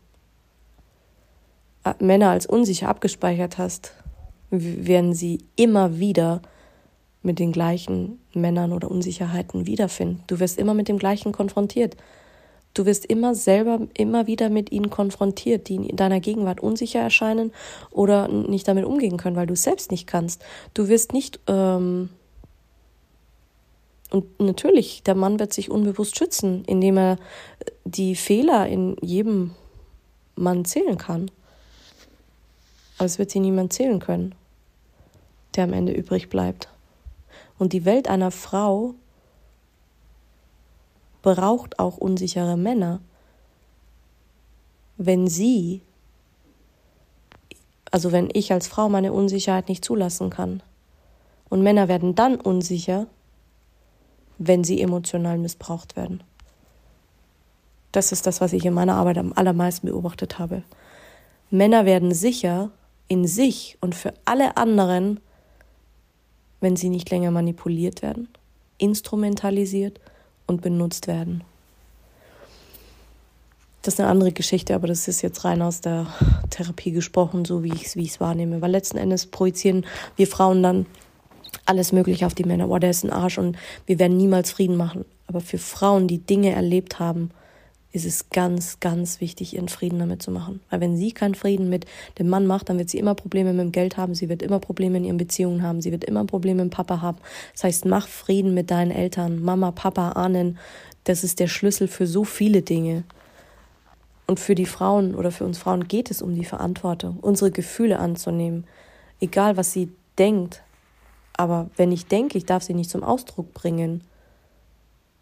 äh, 1.83 1.93
Männer 1.99 2.29
als 2.29 2.45
unsicher 2.45 2.89
abgespeichert 2.89 3.57
hast, 3.57 3.93
werden 4.49 5.13
sie 5.13 5.39
immer 5.55 5.99
wieder 5.99 6.41
mit 7.21 7.39
den 7.39 7.51
gleichen 7.51 8.19
Männern 8.33 8.71
oder 8.71 8.89
Unsicherheiten 8.89 9.65
wiederfinden. 9.65 10.23
Du 10.27 10.39
wirst 10.39 10.57
immer 10.57 10.73
mit 10.73 10.87
dem 10.87 10.97
gleichen 10.97 11.31
konfrontiert. 11.31 11.97
Du 12.73 12.85
wirst 12.85 13.05
immer 13.05 13.35
selber 13.35 13.87
immer 13.93 14.27
wieder 14.27 14.49
mit 14.49 14.71
ihnen 14.71 14.89
konfrontiert, 14.89 15.67
die 15.67 15.75
in 15.75 15.95
deiner 15.95 16.19
Gegenwart 16.19 16.61
unsicher 16.61 16.99
erscheinen 16.99 17.51
oder 17.91 18.27
nicht 18.27 18.67
damit 18.67 18.85
umgehen 18.85 19.17
können, 19.17 19.35
weil 19.35 19.47
du 19.47 19.53
es 19.53 19.63
selbst 19.63 19.91
nicht 19.91 20.07
kannst. 20.07 20.41
Du 20.73 20.87
wirst 20.87 21.13
nicht 21.13 21.39
ähm 21.47 22.09
und 24.11 24.39
natürlich, 24.39 25.03
der 25.03 25.13
Mann 25.13 25.39
wird 25.39 25.53
sich 25.53 25.69
unbewusst 25.69 26.17
schützen, 26.17 26.63
indem 26.65 26.97
er 26.97 27.17
die 27.85 28.15
Fehler 28.15 28.65
in 28.67 28.95
jedem 29.01 29.51
Mann 30.35 30.65
zählen 30.65 30.97
kann. 30.97 31.29
Aber 32.97 33.05
es 33.05 33.19
wird 33.19 33.29
sie 33.29 33.39
niemand 33.39 33.71
zählen 33.71 33.99
können 33.99 34.33
der 35.59 35.65
am 35.65 35.73
Ende 35.73 35.91
übrig 35.91 36.29
bleibt. 36.29 36.69
Und 37.57 37.73
die 37.73 37.85
Welt 37.85 38.07
einer 38.07 38.31
Frau 38.31 38.95
braucht 41.21 41.79
auch 41.79 41.97
unsichere 41.97 42.57
Männer. 42.57 43.01
Wenn 44.97 45.27
sie, 45.27 45.81
also 47.91 48.11
wenn 48.11 48.29
ich 48.33 48.51
als 48.53 48.67
Frau 48.67 48.89
meine 48.89 49.11
Unsicherheit 49.11 49.67
nicht 49.67 49.83
zulassen 49.83 50.29
kann. 50.29 50.63
Und 51.49 51.61
Männer 51.61 51.87
werden 51.87 52.15
dann 52.15 52.35
unsicher, 52.35 53.07
wenn 54.37 54.63
sie 54.63 54.81
emotional 54.81 55.37
missbraucht 55.37 55.97
werden. 55.97 56.23
Das 57.91 58.11
ist 58.11 58.27
das, 58.27 58.39
was 58.39 58.53
ich 58.53 58.65
in 58.65 58.73
meiner 58.73 58.95
Arbeit 58.95 59.17
am 59.17 59.33
allermeisten 59.33 59.87
beobachtet 59.87 60.39
habe. 60.39 60.63
Männer 61.49 61.85
werden 61.85 62.13
sicher 62.13 62.71
in 63.09 63.27
sich 63.27 63.77
und 63.81 63.95
für 63.95 64.13
alle 64.23 64.55
anderen, 64.55 65.19
wenn 66.61 66.75
sie 66.75 66.89
nicht 66.89 67.09
länger 67.09 67.31
manipuliert 67.31 68.01
werden, 68.01 68.27
instrumentalisiert 68.77 69.99
und 70.47 70.61
benutzt 70.61 71.07
werden. 71.07 71.43
Das 73.81 73.93
ist 73.93 73.99
eine 74.01 74.09
andere 74.09 74.33
Geschichte, 74.33 74.75
aber 74.75 74.87
das 74.87 75.07
ist 75.07 75.21
jetzt 75.21 75.45
rein 75.45 75.61
aus 75.61 75.79
der 75.79 76.07
Therapie 76.49 76.91
gesprochen, 76.91 77.45
so 77.45 77.63
wie 77.63 77.73
ich 77.73 77.85
es 77.85 77.95
wie 77.95 78.11
wahrnehme. 78.19 78.61
Weil 78.61 78.71
letzten 78.71 78.97
Endes 78.97 79.25
projizieren 79.25 79.85
wir 80.17 80.27
Frauen 80.27 80.61
dann 80.61 80.85
alles 81.65 81.93
Mögliche 81.93 82.25
auf 82.25 82.35
die 82.35 82.43
Männer. 82.43 82.67
Boah, 82.67 82.79
der 82.79 82.89
ist 82.89 83.03
ein 83.03 83.11
Arsch 83.11 83.37
und 83.37 83.57
wir 83.85 83.97
werden 83.97 84.17
niemals 84.17 84.51
Frieden 84.51 84.75
machen. 84.75 85.05
Aber 85.27 85.39
für 85.39 85.57
Frauen, 85.57 86.07
die 86.07 86.17
Dinge 86.17 86.51
erlebt 86.51 86.99
haben, 86.99 87.31
ist 87.91 88.05
es 88.05 88.29
ganz, 88.29 88.79
ganz 88.79 89.19
wichtig, 89.19 89.55
ihren 89.55 89.67
Frieden 89.67 89.97
damit 89.97 90.21
zu 90.21 90.29
machen. 90.29 90.61
Weil 90.69 90.81
wenn 90.81 90.95
sie 90.95 91.11
keinen 91.11 91.33
Frieden 91.33 91.69
mit 91.69 91.85
dem 92.19 92.29
Mann 92.29 92.45
macht, 92.45 92.69
dann 92.69 92.77
wird 92.77 92.89
sie 92.89 92.99
immer 92.99 93.15
Probleme 93.15 93.51
mit 93.51 93.61
dem 93.61 93.71
Geld 93.71 93.97
haben, 93.97 94.13
sie 94.13 94.29
wird 94.29 94.43
immer 94.43 94.59
Probleme 94.59 94.97
in 94.97 95.05
ihren 95.05 95.17
Beziehungen 95.17 95.63
haben, 95.63 95.81
sie 95.81 95.91
wird 95.91 96.03
immer 96.03 96.23
Probleme 96.25 96.63
mit 96.63 96.73
Papa 96.73 97.01
haben. 97.01 97.17
Das 97.53 97.63
heißt, 97.63 97.85
mach 97.85 98.07
Frieden 98.07 98.53
mit 98.53 98.69
deinen 98.69 98.91
Eltern, 98.91 99.41
Mama, 99.41 99.71
Papa, 99.71 100.11
Ahnen. 100.11 100.59
Das 101.03 101.23
ist 101.23 101.39
der 101.39 101.47
Schlüssel 101.47 101.87
für 101.87 102.05
so 102.05 102.23
viele 102.23 102.61
Dinge. 102.61 103.03
Und 104.27 104.39
für 104.39 104.53
die 104.53 104.67
Frauen 104.67 105.15
oder 105.15 105.31
für 105.31 105.43
uns 105.45 105.57
Frauen 105.57 105.87
geht 105.87 106.11
es 106.11 106.21
um 106.21 106.35
die 106.35 106.45
Verantwortung, 106.45 107.17
unsere 107.19 107.49
Gefühle 107.49 107.97
anzunehmen. 107.97 108.65
Egal, 109.19 109.57
was 109.57 109.73
sie 109.73 109.89
denkt. 110.19 110.61
Aber 111.33 111.71
wenn 111.77 111.91
ich 111.91 112.05
denke, 112.05 112.37
ich 112.37 112.45
darf 112.45 112.61
sie 112.61 112.75
nicht 112.75 112.91
zum 112.91 113.01
Ausdruck 113.01 113.55
bringen 113.55 114.03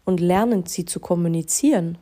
und 0.04 0.20
lernen, 0.20 0.66
sie 0.66 0.84
zu 0.84 1.00
kommunizieren, 1.00 1.96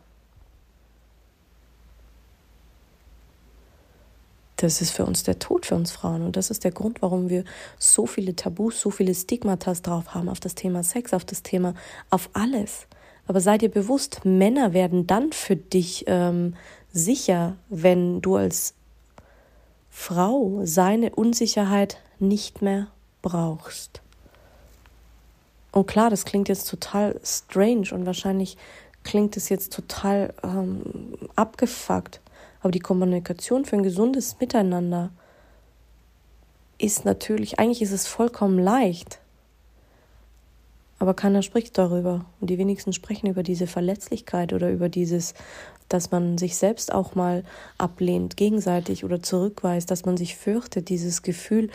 das 4.57 4.81
ist 4.81 4.90
für 4.90 5.05
uns 5.05 5.23
der 5.23 5.38
Tod 5.38 5.66
für 5.66 5.75
uns 5.75 5.92
Frauen. 5.92 6.23
Und 6.23 6.37
das 6.37 6.51
ist 6.51 6.64
der 6.64 6.71
Grund, 6.71 7.03
warum 7.03 7.29
wir 7.29 7.45
so 7.79 8.07
viele 8.07 8.35
Tabus, 8.35 8.81
so 8.81 8.90
viele 8.90 9.14
Stigmatas 9.14 9.83
drauf 9.83 10.14
haben 10.14 10.29
auf 10.29 10.40
das 10.40 10.55
Thema 10.55 10.83
Sex, 10.83 11.12
auf 11.12 11.25
das 11.25 11.42
Thema, 11.42 11.75
auf 12.11 12.31
alles. 12.33 12.87
Aber 13.27 13.40
sei 13.40 13.59
dir 13.59 13.71
bewusst, 13.71 14.25
Männer 14.25 14.73
werden 14.73 15.07
dann 15.07 15.33
für 15.33 15.57
dich 15.57 16.05
ähm, 16.07 16.55
sicher, 16.92 17.57
wenn 17.69 18.23
du 18.23 18.37
als 18.37 18.75
Frau 19.90 20.61
seine 20.64 21.14
Unsicherheit 21.14 21.99
nicht 22.19 22.62
mehr 22.62 22.88
brauchst. 23.23 24.01
Und 25.73 25.87
klar, 25.87 26.09
das 26.09 26.25
klingt 26.25 26.49
jetzt 26.49 26.71
total 26.71 27.21
strange 27.23 27.88
und 27.92 28.07
wahrscheinlich 28.07 28.57
klingt 29.05 29.37
es 29.37 29.49
jetzt 29.49 29.73
total 29.73 30.33
ähm, 30.42 30.83
abgefuckt. 31.35 32.21
Aber 32.67 32.73
die 32.73 32.81
Kommunikation 32.81 33.65
für 33.65 33.77
ein 33.77 33.85
gesundes 33.85 34.41
Miteinander 34.41 35.13
ist 36.79 37.05
natürlich, 37.05 37.61
eigentlich 37.61 37.81
ist 37.81 37.93
es 37.93 38.09
vollkommen 38.09 38.59
leicht. 38.59 39.21
Aber 40.99 41.15
keiner 41.15 41.43
spricht 41.43 41.77
darüber. 41.77 42.25
Und 42.41 42.49
die 42.49 42.59
wenigsten 42.59 42.93
sprechen 42.93 43.27
über 43.27 43.43
diese 43.43 43.67
Verletzlichkeit 43.67 44.53
oder 44.55 44.71
über 44.71 44.89
dieses, 44.89 45.35
dass 45.91 46.11
man 46.11 46.39
sich 46.39 46.57
selbst 46.57 46.93
auch 46.93 47.15
mal 47.15 47.45
ablehnt, 47.77 48.37
gegenseitig 48.37 49.05
oder 49.05 49.23
zurückweist, 49.23 49.91
dass 49.91 50.07
man 50.07 50.17
sich 50.17 50.37
fürchtet, 50.37 50.89
dieses 50.89 51.23
Gefühl, 51.23 51.69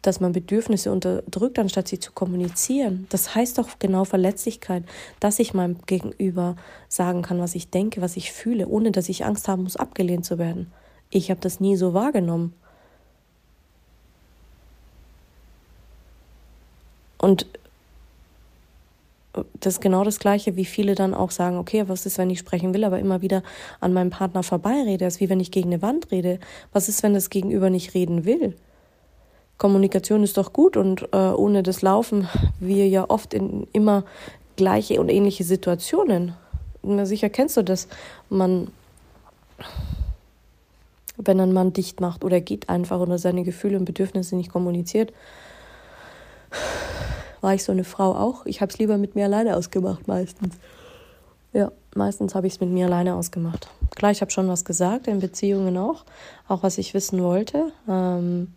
dass 0.00 0.20
man 0.20 0.32
Bedürfnisse 0.32 0.90
unterdrückt, 0.90 1.58
anstatt 1.58 1.88
sie 1.88 1.98
zu 1.98 2.12
kommunizieren. 2.12 3.06
Das 3.10 3.34
heißt 3.34 3.58
doch 3.58 3.78
genau 3.78 4.04
Verletzlichkeit, 4.04 4.84
dass 5.20 5.38
ich 5.38 5.52
meinem 5.52 5.76
Gegenüber 5.84 6.56
sagen 6.88 7.20
kann, 7.20 7.38
was 7.38 7.54
ich 7.54 7.68
denke, 7.68 8.00
was 8.00 8.16
ich 8.16 8.32
fühle, 8.32 8.68
ohne 8.68 8.90
dass 8.90 9.10
ich 9.10 9.26
Angst 9.26 9.48
haben 9.48 9.64
muss, 9.64 9.76
abgelehnt 9.76 10.24
zu 10.24 10.38
werden. 10.38 10.72
Ich 11.10 11.30
habe 11.30 11.40
das 11.40 11.60
nie 11.60 11.76
so 11.76 11.92
wahrgenommen. 11.92 12.54
Und 17.18 17.46
das 19.60 19.74
ist 19.74 19.80
genau 19.80 20.04
das 20.04 20.18
Gleiche, 20.18 20.56
wie 20.56 20.64
viele 20.64 20.94
dann 20.94 21.14
auch 21.14 21.30
sagen, 21.30 21.58
okay, 21.58 21.84
was 21.86 22.06
ist, 22.06 22.18
wenn 22.18 22.30
ich 22.30 22.38
sprechen 22.38 22.74
will, 22.74 22.84
aber 22.84 22.98
immer 22.98 23.22
wieder 23.22 23.42
an 23.80 23.92
meinem 23.92 24.10
Partner 24.10 24.42
vorbeirede? 24.42 24.98
Das 24.98 25.14
ist 25.14 25.20
wie 25.20 25.28
wenn 25.28 25.40
ich 25.40 25.50
gegen 25.50 25.72
eine 25.72 25.82
Wand 25.82 26.10
rede. 26.10 26.38
Was 26.72 26.88
ist, 26.88 27.02
wenn 27.02 27.14
das 27.14 27.30
Gegenüber 27.30 27.70
nicht 27.70 27.94
reden 27.94 28.24
will? 28.24 28.54
Kommunikation 29.58 30.22
ist 30.22 30.36
doch 30.36 30.52
gut 30.52 30.76
und 30.76 31.08
äh, 31.12 31.16
ohne 31.16 31.62
das 31.62 31.80
laufen 31.80 32.28
wir 32.60 32.88
ja 32.88 33.08
oft 33.08 33.32
in 33.32 33.66
immer 33.72 34.04
gleiche 34.56 35.00
und 35.00 35.08
ähnliche 35.08 35.44
Situationen. 35.44 36.34
Na, 36.82 37.06
sicher 37.06 37.30
kennst 37.30 37.56
du 37.56 37.62
das. 37.62 37.88
Man, 38.28 38.68
wenn 41.16 41.40
ein 41.40 41.52
Mann 41.52 41.72
dicht 41.72 42.00
macht 42.00 42.24
oder 42.24 42.40
geht 42.40 42.68
einfach 42.68 43.00
oder 43.00 43.18
seine 43.18 43.44
Gefühle 43.44 43.78
und 43.78 43.86
Bedürfnisse 43.86 44.36
nicht 44.36 44.52
kommuniziert, 44.52 45.12
war 47.46 47.54
ich 47.54 47.62
so 47.62 47.70
eine 47.70 47.84
Frau 47.84 48.12
auch. 48.16 48.44
Ich 48.44 48.60
habe 48.60 48.72
es 48.72 48.78
lieber 48.78 48.98
mit 48.98 49.14
mir 49.14 49.26
alleine 49.26 49.56
ausgemacht 49.56 50.08
meistens. 50.08 50.56
Ja, 51.52 51.70
meistens 51.94 52.34
habe 52.34 52.48
ich 52.48 52.54
es 52.54 52.60
mit 52.60 52.70
mir 52.70 52.86
alleine 52.86 53.14
ausgemacht. 53.14 53.68
Klar, 53.94 54.10
ich 54.10 54.20
habe 54.20 54.32
schon 54.32 54.48
was 54.48 54.64
gesagt, 54.64 55.06
in 55.06 55.20
Beziehungen 55.20 55.78
auch, 55.78 56.04
auch 56.48 56.64
was 56.64 56.76
ich 56.76 56.92
wissen 56.92 57.22
wollte. 57.22 57.70
Ähm, 57.88 58.52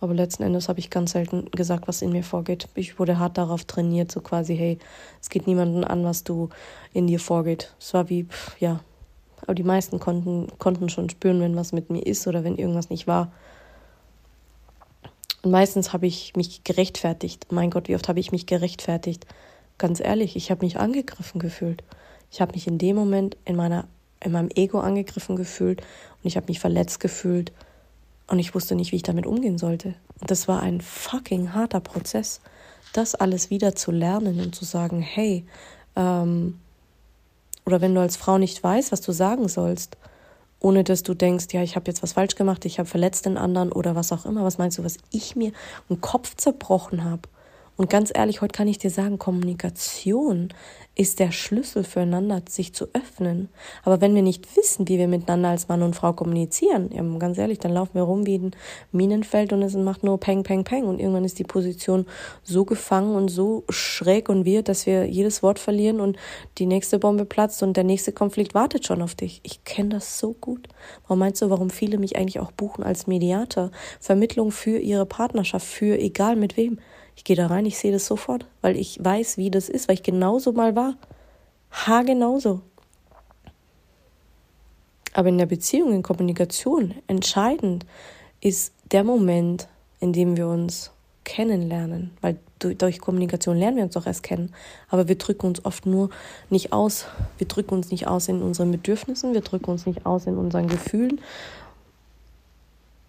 aber 0.00 0.12
letzten 0.12 0.42
Endes 0.42 0.68
habe 0.68 0.80
ich 0.80 0.90
ganz 0.90 1.12
selten 1.12 1.48
gesagt, 1.52 1.86
was 1.86 2.02
in 2.02 2.10
mir 2.10 2.24
vorgeht. 2.24 2.68
Ich 2.74 2.98
wurde 2.98 3.20
hart 3.20 3.38
darauf 3.38 3.62
trainiert, 3.62 4.10
so 4.10 4.20
quasi, 4.20 4.56
hey, 4.56 4.80
es 5.22 5.30
geht 5.30 5.46
niemanden 5.46 5.84
an, 5.84 6.02
was 6.02 6.24
du 6.24 6.48
in 6.92 7.06
dir 7.06 7.20
vorgeht. 7.20 7.72
Es 7.78 7.94
war 7.94 8.08
wie, 8.08 8.24
pff, 8.24 8.60
ja, 8.60 8.80
aber 9.42 9.54
die 9.54 9.62
meisten 9.62 10.00
konnten, 10.00 10.48
konnten 10.58 10.88
schon 10.88 11.10
spüren, 11.10 11.40
wenn 11.40 11.54
was 11.54 11.70
mit 11.70 11.90
mir 11.90 12.04
ist 12.04 12.26
oder 12.26 12.42
wenn 12.42 12.56
irgendwas 12.56 12.90
nicht 12.90 13.06
war. 13.06 13.30
Und 15.44 15.50
meistens 15.50 15.92
habe 15.92 16.06
ich 16.06 16.34
mich 16.36 16.64
gerechtfertigt. 16.64 17.52
Mein 17.52 17.68
Gott, 17.68 17.88
wie 17.88 17.94
oft 17.94 18.08
habe 18.08 18.18
ich 18.18 18.32
mich 18.32 18.46
gerechtfertigt? 18.46 19.26
Ganz 19.76 20.00
ehrlich, 20.00 20.36
ich 20.36 20.50
habe 20.50 20.64
mich 20.64 20.78
angegriffen 20.78 21.38
gefühlt. 21.38 21.84
Ich 22.30 22.40
habe 22.40 22.52
mich 22.52 22.66
in 22.66 22.78
dem 22.78 22.96
Moment 22.96 23.36
in 23.44 23.54
meiner 23.54 23.86
in 24.20 24.32
meinem 24.32 24.48
Ego 24.54 24.80
angegriffen 24.80 25.36
gefühlt 25.36 25.80
und 25.80 26.24
ich 26.24 26.36
habe 26.36 26.46
mich 26.48 26.58
verletzt 26.58 26.98
gefühlt 26.98 27.52
und 28.26 28.38
ich 28.38 28.54
wusste 28.54 28.74
nicht, 28.74 28.90
wie 28.92 28.96
ich 28.96 29.02
damit 29.02 29.26
umgehen 29.26 29.58
sollte. 29.58 29.94
Und 30.18 30.30
das 30.30 30.48
war 30.48 30.62
ein 30.62 30.80
fucking 30.80 31.52
harter 31.52 31.80
Prozess, 31.80 32.40
das 32.94 33.14
alles 33.14 33.50
wieder 33.50 33.74
zu 33.74 33.90
lernen 33.90 34.40
und 34.40 34.54
zu 34.54 34.64
sagen, 34.64 35.02
hey, 35.02 35.44
ähm, 35.94 36.58
oder 37.66 37.82
wenn 37.82 37.94
du 37.94 38.00
als 38.00 38.16
Frau 38.16 38.38
nicht 38.38 38.62
weißt, 38.62 38.92
was 38.92 39.02
du 39.02 39.12
sagen 39.12 39.48
sollst, 39.48 39.98
ohne 40.64 40.82
dass 40.82 41.02
du 41.02 41.12
denkst, 41.12 41.48
ja, 41.52 41.62
ich 41.62 41.76
habe 41.76 41.88
jetzt 41.88 42.02
was 42.02 42.14
falsch 42.14 42.36
gemacht, 42.36 42.64
ich 42.64 42.78
habe 42.78 42.88
verletzt 42.88 43.26
den 43.26 43.36
anderen 43.36 43.70
oder 43.70 43.94
was 43.94 44.12
auch 44.12 44.24
immer. 44.24 44.44
Was 44.44 44.56
meinst 44.56 44.78
du, 44.78 44.84
was 44.84 44.96
ich 45.10 45.36
mir 45.36 45.52
einen 45.90 46.00
Kopf 46.00 46.34
zerbrochen 46.36 47.04
habe? 47.04 47.28
Und 47.76 47.90
ganz 47.90 48.12
ehrlich, 48.14 48.40
heute 48.40 48.52
kann 48.52 48.68
ich 48.68 48.78
dir 48.78 48.90
sagen, 48.90 49.18
Kommunikation 49.18 50.52
ist 50.94 51.18
der 51.18 51.32
Schlüssel 51.32 51.82
füreinander, 51.82 52.42
sich 52.48 52.72
zu 52.72 52.86
öffnen. 52.92 53.48
Aber 53.82 54.00
wenn 54.00 54.14
wir 54.14 54.22
nicht 54.22 54.56
wissen, 54.56 54.86
wie 54.86 54.98
wir 54.98 55.08
miteinander 55.08 55.48
als 55.48 55.66
Mann 55.66 55.82
und 55.82 55.96
Frau 55.96 56.12
kommunizieren, 56.12 56.90
ja, 56.92 57.02
ganz 57.18 57.36
ehrlich, 57.36 57.58
dann 57.58 57.72
laufen 57.72 57.94
wir 57.94 58.02
rum 58.02 58.26
wie 58.26 58.38
ein 58.38 58.52
Minenfeld 58.92 59.52
und 59.52 59.62
es 59.62 59.74
macht 59.74 60.04
nur 60.04 60.20
Peng, 60.20 60.44
Peng, 60.44 60.62
Peng. 60.62 60.84
Und 60.84 61.00
irgendwann 61.00 61.24
ist 61.24 61.40
die 61.40 61.44
Position 61.44 62.06
so 62.44 62.64
gefangen 62.64 63.16
und 63.16 63.28
so 63.28 63.64
schräg 63.68 64.28
und 64.28 64.44
wir, 64.44 64.62
dass 64.62 64.86
wir 64.86 65.06
jedes 65.06 65.42
Wort 65.42 65.58
verlieren 65.58 66.00
und 66.00 66.16
die 66.58 66.66
nächste 66.66 67.00
Bombe 67.00 67.24
platzt 67.24 67.64
und 67.64 67.76
der 67.76 67.84
nächste 67.84 68.12
Konflikt 68.12 68.54
wartet 68.54 68.86
schon 68.86 69.02
auf 69.02 69.16
dich. 69.16 69.40
Ich 69.42 69.64
kenne 69.64 69.88
das 69.88 70.20
so 70.20 70.32
gut. 70.32 70.68
Warum 71.02 71.18
meinst 71.18 71.42
du, 71.42 71.50
warum 71.50 71.70
viele 71.70 71.98
mich 71.98 72.16
eigentlich 72.16 72.38
auch 72.38 72.52
buchen 72.52 72.84
als 72.84 73.08
Mediator? 73.08 73.72
Vermittlung 73.98 74.52
für 74.52 74.78
ihre 74.78 75.06
Partnerschaft, 75.06 75.66
für 75.66 75.98
egal 75.98 76.36
mit 76.36 76.56
wem. 76.56 76.78
Ich 77.16 77.24
gehe 77.24 77.36
da 77.36 77.46
rein, 77.46 77.66
ich 77.66 77.78
sehe 77.78 77.92
das 77.92 78.06
sofort, 78.06 78.46
weil 78.60 78.76
ich 78.76 79.02
weiß, 79.02 79.36
wie 79.36 79.50
das 79.50 79.68
ist, 79.68 79.88
weil 79.88 79.94
ich 79.94 80.02
genauso 80.02 80.52
mal 80.52 80.76
war. 80.76 80.94
Ha, 81.86 82.02
genauso. 82.02 82.60
Aber 85.12 85.28
in 85.28 85.38
der 85.38 85.46
Beziehung, 85.46 85.92
in 85.92 86.02
Kommunikation, 86.02 86.94
entscheidend 87.06 87.86
ist 88.40 88.74
der 88.90 89.04
Moment, 89.04 89.68
in 90.00 90.12
dem 90.12 90.36
wir 90.36 90.48
uns 90.48 90.90
kennenlernen, 91.24 92.10
weil 92.20 92.38
durch 92.58 92.98
Kommunikation 92.98 93.56
lernen 93.56 93.76
wir 93.76 93.84
uns 93.84 93.94
doch 93.94 94.06
erst 94.06 94.22
kennen. 94.22 94.52
Aber 94.88 95.08
wir 95.08 95.16
drücken 95.16 95.46
uns 95.46 95.64
oft 95.64 95.86
nur 95.86 96.10
nicht 96.50 96.72
aus. 96.72 97.06
Wir 97.38 97.46
drücken 97.46 97.74
uns 97.74 97.90
nicht 97.90 98.06
aus 98.06 98.28
in 98.28 98.42
unseren 98.42 98.70
Bedürfnissen, 98.70 99.34
wir 99.34 99.40
drücken 99.40 99.70
uns 99.70 99.86
nicht 99.86 100.06
aus 100.06 100.26
in 100.26 100.36
unseren 100.36 100.68
Gefühlen 100.68 101.20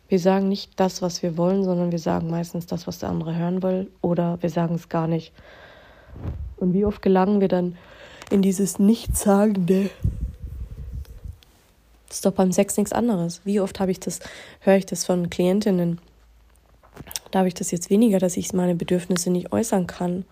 wir 0.07 0.19
sagen 0.19 0.49
nicht 0.49 0.79
das, 0.79 1.01
was 1.01 1.23
wir 1.23 1.37
wollen, 1.37 1.63
sondern 1.63 1.91
wir 1.91 1.99
sagen 1.99 2.29
meistens 2.29 2.67
das, 2.67 2.87
was 2.87 2.99
der 2.99 3.09
andere 3.09 3.35
hören 3.35 3.63
will, 3.63 3.89
oder 4.01 4.37
wir 4.41 4.49
sagen 4.49 4.75
es 4.75 4.89
gar 4.89 5.07
nicht. 5.07 5.33
Und 6.57 6.73
wie 6.73 6.85
oft 6.85 7.01
gelangen 7.01 7.41
wir 7.41 7.47
dann 7.47 7.77
in 8.29 8.41
dieses 8.41 8.79
Nichtssagende? 8.79 9.89
Das 12.07 12.17
ist 12.17 12.25
doch 12.25 12.33
beim 12.33 12.51
Sex 12.51 12.77
nichts 12.77 12.93
anderes. 12.93 13.41
Wie 13.43 13.59
oft 13.59 13.79
habe 13.79 13.91
ich 13.91 13.99
das, 13.99 14.19
höre 14.61 14.77
ich 14.77 14.85
das 14.85 15.05
von 15.05 15.29
Klientinnen? 15.29 15.99
Da 17.31 17.39
habe 17.39 17.47
ich 17.47 17.55
das 17.55 17.71
jetzt 17.71 17.89
weniger, 17.89 18.19
dass 18.19 18.37
ich 18.37 18.53
meine 18.53 18.75
Bedürfnisse 18.75 19.31
nicht 19.31 19.51
äußern 19.51 19.87
kann. 19.87 20.23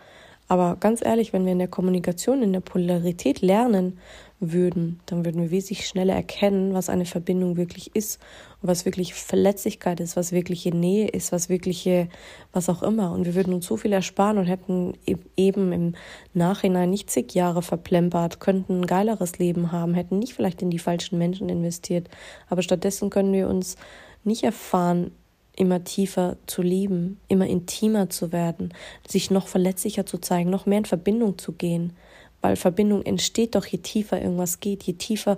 Aber 0.47 0.75
ganz 0.79 1.03
ehrlich, 1.03 1.33
wenn 1.33 1.45
wir 1.45 1.53
in 1.53 1.59
der 1.59 1.67
Kommunikation, 1.67 2.43
in 2.43 2.53
der 2.53 2.59
Polarität 2.59 3.41
lernen 3.41 3.97
würden, 4.39 4.99
dann 5.05 5.23
würden 5.23 5.41
wir 5.41 5.51
wesentlich 5.51 5.87
schneller 5.87 6.13
erkennen, 6.13 6.73
was 6.73 6.89
eine 6.89 7.05
Verbindung 7.05 7.55
wirklich 7.55 7.95
ist 7.95 8.19
und 8.61 8.67
was 8.67 8.85
wirklich 8.85 9.13
Verletzlichkeit 9.13 9.99
ist, 9.99 10.17
was 10.17 10.31
wirkliche 10.33 10.75
Nähe 10.75 11.07
ist, 11.07 11.31
was 11.31 11.47
wirkliche, 11.47 12.09
was 12.51 12.67
auch 12.67 12.83
immer. 12.83 13.11
Und 13.13 13.25
wir 13.25 13.35
würden 13.35 13.53
uns 13.53 13.65
so 13.65 13.77
viel 13.77 13.93
ersparen 13.93 14.37
und 14.37 14.45
hätten 14.45 14.93
e-, 15.05 15.15
eben 15.37 15.71
im 15.71 15.95
Nachhinein 16.33 16.89
nicht 16.89 17.09
zig 17.09 17.33
Jahre 17.33 17.61
verplempert, 17.61 18.39
könnten 18.39 18.81
ein 18.81 18.85
geileres 18.85 19.39
Leben 19.39 19.71
haben, 19.71 19.93
hätten 19.93 20.19
nicht 20.19 20.33
vielleicht 20.33 20.61
in 20.61 20.69
die 20.69 20.79
falschen 20.79 21.17
Menschen 21.17 21.47
investiert. 21.47 22.09
Aber 22.49 22.61
stattdessen 22.61 23.09
können 23.09 23.31
wir 23.31 23.47
uns 23.47 23.77
nicht 24.25 24.43
erfahren, 24.43 25.11
immer 25.55 25.83
tiefer 25.83 26.37
zu 26.47 26.61
lieben, 26.61 27.19
immer 27.27 27.47
intimer 27.47 28.09
zu 28.09 28.31
werden, 28.31 28.73
sich 29.07 29.29
noch 29.29 29.47
verletzlicher 29.47 30.05
zu 30.05 30.17
zeigen, 30.17 30.49
noch 30.49 30.65
mehr 30.65 30.79
in 30.79 30.85
Verbindung 30.85 31.37
zu 31.37 31.51
gehen. 31.51 31.95
Weil 32.41 32.55
Verbindung 32.55 33.03
entsteht 33.03 33.55
doch, 33.55 33.65
je 33.65 33.77
tiefer 33.77 34.21
irgendwas 34.21 34.59
geht, 34.59 34.83
je 34.83 34.93
tiefer 34.93 35.37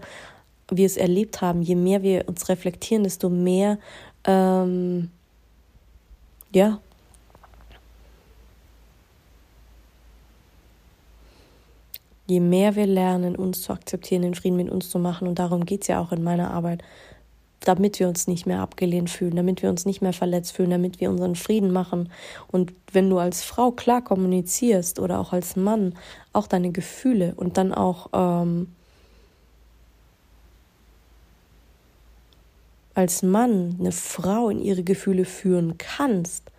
wir 0.69 0.86
es 0.86 0.97
erlebt 0.97 1.41
haben, 1.41 1.62
je 1.62 1.75
mehr 1.75 2.01
wir 2.01 2.28
uns 2.28 2.49
reflektieren, 2.49 3.04
desto 3.04 3.30
mehr, 3.30 3.78
ähm, 4.25 5.12
ja, 6.51 6.80
je 12.28 12.39
mehr 12.39 12.75
wir 12.75 12.88
lernen, 12.88 13.36
uns 13.36 13.62
zu 13.62 13.73
akzeptieren, 13.73 14.23
den 14.23 14.34
Frieden 14.34 14.58
mit 14.58 14.69
uns 14.69 14.89
zu 14.89 14.97
machen, 14.97 15.28
und 15.28 15.38
darum 15.38 15.65
geht 15.65 15.84
es 15.84 15.88
ja 15.88 16.01
auch 16.01 16.12
in 16.12 16.23
meiner 16.23 16.51
Arbeit, 16.51 16.84
damit 17.62 18.00
wir 18.00 18.08
uns 18.08 18.28
nicht 18.28 18.46
mehr 18.46 18.60
abgelehnt 18.60 19.10
fühlen, 19.10 19.36
damit 19.36 19.62
wir 19.62 19.70
uns 19.70 19.86
nicht 19.86 20.02
mehr 20.02 20.13
verletzt 20.13 20.54
fühlen, 20.54 20.70
damit 20.70 21.00
wir 21.00 21.10
unseren 21.10 21.36
Frieden 21.36 21.72
machen. 21.72 22.10
Und 22.52 22.74
wenn 22.91 23.10
du 23.10 23.18
als 23.18 23.44
Frau 23.44 23.72
klar 23.72 24.04
kommunizierst 24.04 25.00
oder 25.00 25.20
auch 25.20 25.34
als 25.34 25.56
Mann 25.56 25.96
auch 26.34 26.48
deine 26.48 26.72
Gefühle 26.72 27.34
und 27.36 27.58
dann 27.58 27.74
auch 27.74 28.10
ähm, 28.13 28.68
als 32.94 33.24
Mann 33.24 33.76
eine 33.80 33.91
Frau 33.91 34.50
in 34.50 34.62
ihre 34.62 34.84
Gefühle 34.84 35.26
führen 35.26 35.78
kannst 35.78 36.52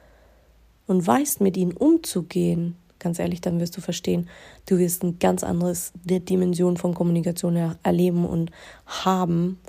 und 0.86 1.06
weißt, 1.06 1.40
mit 1.40 1.56
ihnen 1.56 1.72
umzugehen, 1.72 2.76
ganz 3.06 3.20
ehrlich, 3.20 3.40
dann 3.40 3.60
wirst 3.60 3.76
du 3.76 3.80
verstehen, 3.80 4.28
du 4.68 4.78
wirst 4.78 5.04
eine 5.04 5.12
ganz 5.12 5.44
andere 5.44 5.72
Dimension 6.04 6.76
von 6.76 6.92
Kommunikation 6.92 7.76
erleben 7.84 8.26
und 8.26 8.50
haben. 8.84 9.60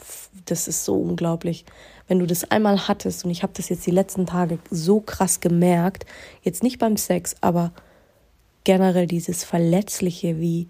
Das 0.45 0.67
ist 0.67 0.86
so 0.86 0.95
unglaublich. 0.95 1.63
Wenn 2.08 2.17
du 2.17 2.26
das 2.26 2.50
einmal 2.50 2.88
hattest, 2.88 3.26
und 3.26 3.30
ich 3.30 3.43
habe 3.43 3.54
das 3.56 3.69
jetzt 3.69 3.86
die 3.86 3.91
letzten 3.91 4.26
Tage 4.26 4.58
so 4.71 5.02
krass 5.02 5.39
gemerkt, 5.39 6.08
jetzt 6.41 6.63
nicht 6.63 6.80
beim 6.80 6.97
Sex, 6.97 7.36
aber 7.41 7.73
generell 8.63 9.06
dieses 9.06 9.43
Verletzliche, 9.43 10.39
wie 10.39 10.67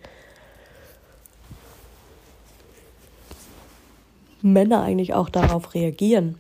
Männer 4.42 4.82
eigentlich 4.82 5.14
auch 5.14 5.30
darauf 5.30 5.74
reagieren, 5.74 6.38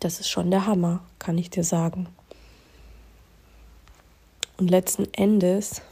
das 0.00 0.20
ist 0.20 0.28
schon 0.28 0.50
der 0.50 0.66
Hammer. 0.66 1.00
kann 1.18 1.38
ich 1.38 1.48
dir 1.48 1.64
sagen. 1.64 2.08
Und 4.58 4.68
letzten 4.68 5.06
Endes 5.14 5.82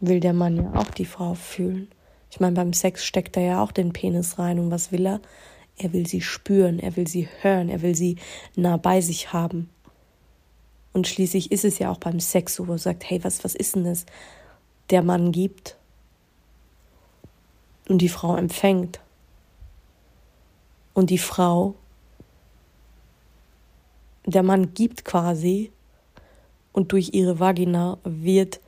will 0.00 0.20
der 0.20 0.34
Mann 0.34 0.56
ja 0.56 0.74
auch 0.74 0.90
die 0.90 1.06
Frau 1.06 1.34
fühlen. 1.34 1.88
Ich 2.30 2.38
meine, 2.38 2.54
beim 2.54 2.74
Sex 2.74 3.04
steckt 3.04 3.36
er 3.38 3.42
ja 3.42 3.62
auch 3.62 3.72
den 3.72 3.94
Penis 3.94 4.38
rein. 4.38 4.60
Und 4.60 4.70
was 4.70 4.92
will 4.92 5.06
er? 5.06 5.20
Er 5.78 5.92
will 5.94 6.06
sie 6.06 6.20
spüren, 6.20 6.78
er 6.78 6.96
will 6.96 7.08
sie 7.08 7.28
hören, 7.40 7.68
er 7.68 7.82
will 7.82 7.94
sie 7.94 8.16
nah 8.56 8.76
bei 8.76 9.00
sich 9.00 9.32
haben. 9.32 9.70
Und 10.92 11.06
schließlich 11.06 11.50
ist 11.50 11.64
es 11.64 11.78
ja 11.78 11.90
auch 11.90 11.98
beim 11.98 12.20
Sex 12.20 12.56
so, 12.56 12.68
wo 12.68 12.72
er 12.72 12.78
sagt, 12.78 13.08
hey, 13.08 13.22
was, 13.22 13.44
was 13.44 13.54
ist 13.54 13.76
denn 13.76 13.84
das? 13.84 14.04
Der 14.90 15.02
Mann 15.02 15.32
gibt 15.32 15.76
und 17.88 17.98
die 17.98 18.08
Frau 18.08 18.36
empfängt. 18.36 19.00
Und 20.94 21.10
die 21.10 21.18
Frau, 21.18 21.74
der 24.26 24.42
Mann 24.42 24.74
gibt 24.74 25.04
quasi 25.04 25.70
und 26.78 26.92
durch 26.92 27.10
ihre 27.12 27.40
Vagina 27.40 27.98
wird 28.04 28.60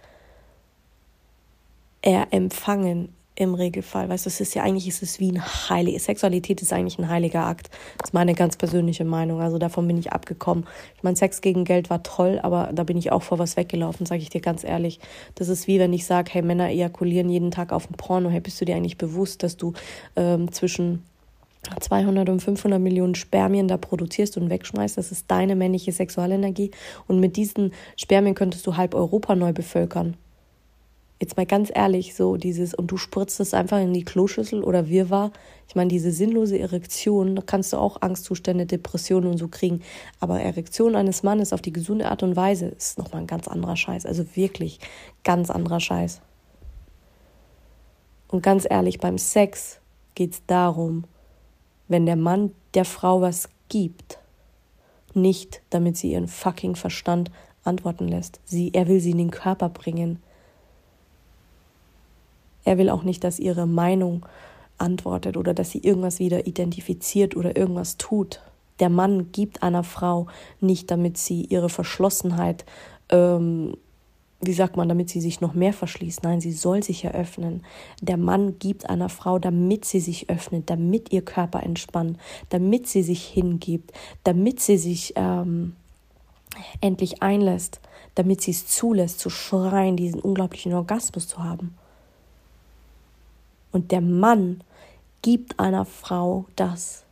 er 2.03 2.33
empfangen 2.33 3.15
im 3.37 3.55
Regelfall. 3.55 4.09
Weißt 4.09 4.27
du, 4.27 4.31
es 4.31 4.41
ist 4.41 4.55
ja 4.55 4.65
eigentlich 4.65 4.89
es 4.89 5.21
wie 5.21 5.31
ein 5.31 5.41
heiliger, 5.41 6.01
Sexualität 6.01 6.61
ist 6.61 6.73
eigentlich 6.73 6.99
ein 6.99 7.09
heiliger 7.09 7.47
Akt. 7.47 7.71
Das 7.99 8.09
ist 8.11 8.13
meine 8.13 8.35
ganz 8.35 8.57
persönliche 8.57 9.05
Meinung. 9.05 9.41
Also 9.41 9.59
davon 9.59 9.87
bin 9.87 9.97
ich 9.97 10.13
abgekommen. 10.13 10.67
Ich 10.97 11.05
meine, 11.05 11.17
Sex 11.17 11.41
gegen 11.41 11.65
Geld 11.65 11.89
war 11.89 12.03
toll, 12.03 12.41
aber 12.43 12.71
da 12.75 12.83
bin 12.83 12.99
ich 12.99 13.13
auch 13.13 13.23
vor 13.23 13.39
was 13.39 13.57
weggelaufen, 13.57 14.07
sage 14.07 14.23
ich 14.23 14.29
dir 14.29 14.41
ganz 14.41 14.65
ehrlich. 14.65 14.99
Das 15.37 15.49
ist 15.49 15.69
wie 15.69 15.79
wenn 15.79 15.93
ich 15.93 16.05
sage, 16.05 16.33
hey, 16.33 16.43
Männer 16.43 16.69
ejakulieren 16.69 17.31
jeden 17.31 17.53
Tag 17.53 17.73
auf 17.73 17.89
ein 17.89 17.95
Porno. 17.95 18.29
Hey, 18.29 18.41
bist 18.41 18.61
du 18.61 18.65
dir 18.65 18.75
eigentlich 18.75 18.99
bewusst, 18.99 19.45
dass 19.45 19.57
du 19.57 19.73
ähm, 20.17 20.51
zwischen 20.51 21.05
200 21.81 22.29
und 22.29 22.41
500 22.41 22.81
Millionen 22.81 23.15
Spermien 23.15 23.69
da 23.69 23.77
produzierst 23.77 24.37
und 24.37 24.51
wegschmeißt. 24.51 24.97
Das 24.97 25.13
ist 25.13 25.31
deine 25.31 25.57
männliche 25.57 25.93
Sexualenergie. 25.93 26.71
Und 27.07 27.21
mit 27.21 27.37
diesen 27.37 27.73
Spermien 27.97 28.35
könntest 28.35 28.67
du 28.67 28.77
halb 28.77 28.95
Europa 28.95 29.35
neu 29.35 29.53
bevölkern 29.53 30.17
jetzt 31.21 31.37
mal 31.37 31.47
ganz 31.47 31.71
ehrlich, 31.73 32.15
so 32.15 32.37
dieses, 32.37 32.73
und 32.73 32.91
du 32.91 32.97
spritzt 32.97 33.41
es 33.41 33.53
einfach 33.53 33.79
in 33.79 33.93
die 33.93 34.05
Kloschüssel 34.05 34.65
oder 34.65 34.89
Wirrwarr. 34.89 35.33
Ich 35.69 35.77
meine, 35.77 35.89
diese 35.89 36.11
sinnlose 36.11 36.59
Erektion, 36.59 37.37
da 37.37 37.43
kannst 37.43 37.73
du 37.73 37.77
auch 37.77 38.01
Angstzustände, 38.01 38.65
Depressionen 38.65 39.31
und 39.31 39.39
so 39.39 39.49
kriegen. 39.49 39.83
Aber 40.19 40.41
Erektion 40.41 40.97
eines 40.97 41.23
Mannes 41.23 41.53
auf 41.53 41.61
die 41.61 41.73
gesunde 41.73 42.11
Art 42.11 42.23
und 42.23 42.37
Weise 42.37 42.67
ist 42.67 42.99
nochmal 42.99 43.21
ein 43.21 43.27
ganz 43.27 43.47
anderer 43.47 43.77
Scheiß. 43.77 44.07
Also 44.07 44.25
wirklich 44.35 44.81
ganz 45.23 45.51
anderer 45.51 45.81
Scheiß. 45.81 46.23
Und 48.29 48.43
ganz 48.43 48.67
ehrlich, 48.69 48.99
beim 48.99 49.19
Sex 49.19 49.79
geht 50.15 50.33
es 50.33 50.43
darum, 50.47 51.05
wenn 51.91 52.07
der 52.07 52.17
Mann 52.17 52.53
der 52.73 52.87
Frau 52.87 53.21
was 53.21 53.51
gibt, 53.69 54.19
nicht 55.13 55.61
damit 55.69 55.99
sie 55.99 56.13
ihren 56.13 56.29
fucking 56.29 56.75
Verstand 56.77 57.31
antworten 57.65 58.09
lässt. 58.09 58.41
Sie, 58.47 58.73
er 58.73 58.89
will 58.89 59.01
sie 59.01 59.11
in 59.11 59.19
den 59.19 59.31
Körper 59.31 59.69
bringen 59.69 60.19
er 62.65 62.79
will 62.79 62.91
auch 62.91 63.03
nicht, 63.03 63.25
dass 63.25 63.39
ihre 63.39 63.67
Meinung 63.67 64.27
antwortet 64.79 65.37
oder 65.37 65.55
dass 65.55 65.71
sie 65.71 65.81
irgendwas 65.81 66.19
wieder 66.19 66.47
identifiziert 66.47 67.37
oder 67.37 67.57
irgendwas 67.57 67.97
tut. 67.97 68.41
Der 68.79 68.89
Mann 68.89 69.33
gibt 69.33 69.63
einer 69.63 69.85
Frau 69.85 70.27
nicht, 70.61 70.91
damit 70.91 71.19
sie 71.19 71.45
ihre 71.45 71.69
Verschlossenheit, 71.69 72.65
ähm, 73.11 73.77
wie 74.41 74.53
sagt 74.55 74.77
man, 74.77 74.89
damit 74.89 75.11
sie 75.11 75.21
sich 75.21 75.41
noch 75.41 75.53
mehr 75.53 75.73
verschließt. 75.73 76.23
Nein, 76.23 76.41
sie 76.41 76.53
soll 76.53 76.83
sich 76.83 77.05
eröffnen. 77.05 77.63
Der 78.01 78.17
Mann 78.17 78.59
gibt 78.59 78.89
einer 78.89 79.11
Frau, 79.11 79.39
damit 79.39 79.85
sie 79.85 80.01
sich 80.01 80.31
öffnet, 80.31 80.71
damit 80.71 81.13
ihr 81.13 81.23
Körper 81.23 81.63
entspannt, 81.63 82.19
damit 82.49 82.87
sie 82.87 83.03
sich 83.03 83.27
hingibt, 83.27 83.93
damit 84.25 84.61
sie 84.61 84.79
sich 84.79 85.13
ähm, 85.17 85.77
endlich 86.81 87.23
einlässt, 87.23 87.81
damit 88.15 88.41
sie 88.41 88.53
es 88.53 88.67
zulässt, 88.67 89.21
zu 89.21 89.29
schreien, 89.29 89.97
diesen 89.97 90.21
unglaublichen 90.21 90.73
Orgasmus 90.73 91.29
zu 91.29 91.45
haben. 91.45 91.75
Und 93.73 93.93
der 93.93 94.01
Mann 94.01 94.63
gibt 95.23 95.61
einer 95.61 95.85
Frau 95.85 96.47
das, 96.57 97.05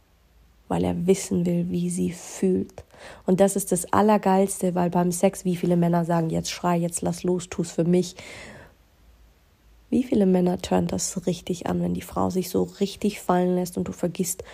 weil 0.69 0.83
er 0.83 1.07
wissen 1.07 1.45
will, 1.45 1.69
wie 1.69 1.91
sie 1.91 2.11
fühlt. 2.11 2.85
Und 3.27 3.41
das 3.41 3.57
ist 3.57 3.73
das 3.73 3.93
Allergeilste, 3.93 4.75
weil 4.75 4.91
beim 4.91 5.13
Sex, 5.13 5.45
wie 5.45 5.57
viele 5.57 5.77
Männer 5.77 6.05
sagen, 6.05 6.31
jetzt 6.31 6.51
schrei, 6.51 6.77
jetzt 6.77 7.03
lass 7.03 7.23
los, 7.23 7.49
tu's 7.49 7.71
für 7.71 7.85
mich. 7.85 8.17
Wie 9.91 10.03
viele 10.03 10.27
Männer 10.27 10.59
turnt 10.59 10.93
das 10.93 11.27
richtig 11.27 11.67
an, 11.67 11.83
wenn 11.83 11.95
die 11.95 12.03
Frau 12.03 12.31
sich 12.31 12.51
so 12.51 12.63
richtig 12.63 13.21
fallen 13.21 13.55
lässt 13.55 13.79
und 13.79 13.89
du 13.89 13.93
vergisst 13.93 14.45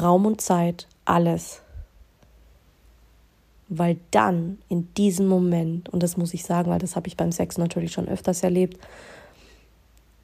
Raum 0.00 0.26
und 0.26 0.40
Zeit, 0.40 0.86
alles. 1.04 1.62
Weil 3.68 3.96
dann 4.10 4.58
in 4.68 4.92
diesem 4.94 5.26
Moment, 5.26 5.88
und 5.88 6.02
das 6.02 6.16
muss 6.16 6.34
ich 6.34 6.44
sagen, 6.44 6.70
weil 6.70 6.78
das 6.78 6.96
habe 6.96 7.08
ich 7.08 7.16
beim 7.16 7.32
Sex 7.32 7.58
natürlich 7.58 7.92
schon 7.92 8.08
öfters 8.08 8.42
erlebt, 8.42 8.78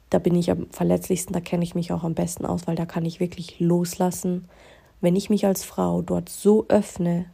da 0.09 0.19
bin 0.19 0.35
ich 0.35 0.51
am 0.51 0.69
verletzlichsten, 0.69 1.33
da 1.33 1.39
kenne 1.39 1.63
ich 1.63 1.73
mich 1.73 1.91
auch 1.91 2.03
am 2.03 2.13
besten 2.13 2.45
aus, 2.45 2.67
weil 2.67 2.75
da 2.75 2.85
kann 2.85 3.05
ich 3.05 3.19
wirklich 3.19 3.59
loslassen. 3.59 4.47
Wenn 4.99 5.15
ich 5.15 5.29
mich 5.29 5.45
als 5.45 5.63
Frau 5.63 6.01
dort 6.01 6.29
so 6.29 6.65
öffne, 6.67 7.25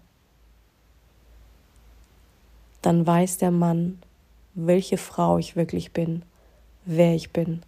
dann 2.88 3.06
weiß 3.06 3.38
der 3.38 3.52
Mann, 3.52 4.00
welche 4.54 4.98
Frau 4.98 5.38
ich 5.38 5.58
wirklich 5.58 5.92
bin, 5.92 6.24
wer 6.86 7.14
ich 7.16 7.32
bin. 7.32 7.62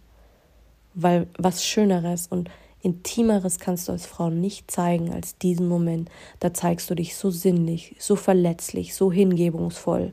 Weil 0.94 1.26
was 1.36 1.62
Schöneres 1.62 2.26
und 2.26 2.50
Intimeres 2.80 3.58
kannst 3.58 3.88
du 3.88 3.92
als 3.92 4.06
Frau 4.06 4.30
nicht 4.30 4.70
zeigen 4.70 5.12
als 5.12 5.36
diesen 5.36 5.68
Moment. 5.68 6.10
Da 6.38 6.54
zeigst 6.54 6.88
du 6.88 6.94
dich 6.94 7.14
so 7.16 7.30
sinnlich, 7.30 7.94
so 7.98 8.16
verletzlich, 8.16 8.94
so 8.94 9.12
hingebungsvoll 9.12 10.12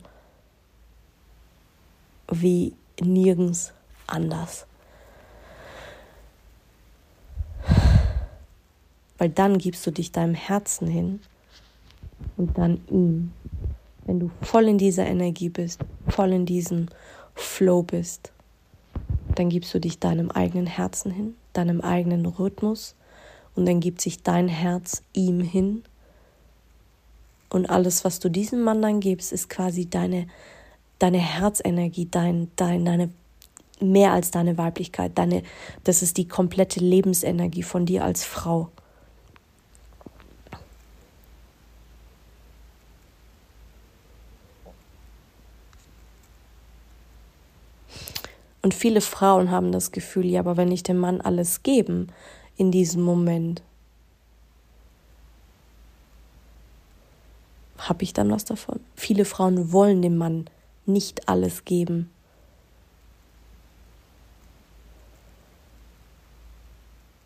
wie 2.30 2.74
nirgends 3.00 3.72
anders. 4.08 4.68
weil 9.18 9.30
dann 9.30 9.58
gibst 9.58 9.88
du 9.88 9.92
dich 9.92 10.12
deinem 10.12 10.36
Herzen 10.36 10.88
hin 10.88 11.20
und 12.36 12.58
dann 12.58 12.82
ihm. 12.90 13.32
Wenn 14.08 14.20
du 14.20 14.32
voll 14.42 14.68
in 14.68 14.78
dieser 14.78 15.06
Energie 15.06 15.50
bist, 15.50 15.82
voll 16.08 16.32
in 16.32 16.46
diesem 16.46 16.88
Flow 17.36 17.84
bist, 17.84 18.32
dann 19.36 19.50
gibst 19.50 19.74
du 19.74 19.80
dich 19.80 20.00
deinem 20.00 20.32
eigenen 20.32 20.66
Herzen 20.66 21.12
hin, 21.12 21.36
deinem 21.54 21.82
eigenen 21.82 22.26
Rhythmus 22.26 22.96
und 23.56 23.68
dann 23.68 23.82
gibt 23.82 24.02
sich 24.02 24.24
dein 24.24 24.48
Herz 24.48 25.04
ihm 25.14 25.42
hin. 25.42 25.84
Und 27.50 27.70
alles, 27.70 28.06
was 28.06 28.20
du 28.20 28.30
diesem 28.30 28.62
Mann 28.62 28.82
dann 28.82 29.02
gibst, 29.02 29.34
ist 29.34 29.50
quasi 29.50 29.90
deine, 29.90 30.28
deine 31.00 31.20
Herzenergie, 31.20 32.08
dein, 32.10 32.50
dein, 32.56 32.86
deine 32.86 33.10
mehr 33.80 34.14
als 34.14 34.32
deine 34.32 34.58
Weiblichkeit, 34.58 35.18
deine, 35.18 35.44
das 35.84 36.02
ist 36.02 36.18
die 36.18 36.28
komplette 36.28 36.80
Lebensenergie 36.80 37.64
von 37.64 37.86
dir 37.86 38.04
als 38.04 38.24
Frau. 38.24 38.70
Und 48.62 48.74
viele 48.74 49.02
Frauen 49.02 49.52
haben 49.52 49.72
das 49.72 49.92
Gefühl, 49.92 50.26
ja, 50.26 50.40
aber 50.40 50.58
wenn 50.58 50.72
ich 50.72 50.84
dem 50.84 50.98
Mann 50.98 51.22
alles 51.22 51.64
geben 51.64 52.08
in 52.58 52.72
diesem 52.72 53.02
Moment, 53.04 53.62
habe 57.78 58.04
ich 58.04 58.14
dann 58.14 58.32
was 58.32 58.46
davon? 58.46 58.80
Viele 58.96 59.26
Frauen 59.26 59.72
wollen 59.72 60.02
dem 60.02 60.18
Mann 60.18 60.50
nicht 60.86 61.30
alles 61.30 61.66
geben. 61.66 62.10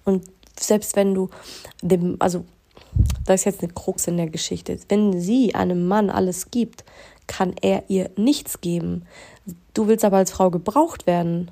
Und 0.04 0.26
selbst 0.60 0.96
wenn 0.96 1.13
du 1.13 1.30
dem, 1.82 2.17
also 2.20 2.46
da 3.26 3.34
ist 3.34 3.46
jetzt 3.46 3.63
eine 3.63 3.72
Krux 3.72 4.08
in 4.08 4.17
der 4.17 4.30
Geschichte, 4.30 4.78
wenn 4.89 5.20
sie 5.20 5.56
einem 5.56 5.88
Mann 5.88 6.10
alles 6.10 6.52
gibt, 6.52 6.84
kann 7.28 7.56
er 7.62 7.89
ihr 7.89 8.10
nichts 8.17 8.62
geben. 8.62 9.06
Du 9.73 9.88
willst 9.88 10.06
aber 10.06 10.17
als 10.17 10.32
Frau 10.32 10.49
gebraucht 10.49 11.08
werden, 11.08 11.51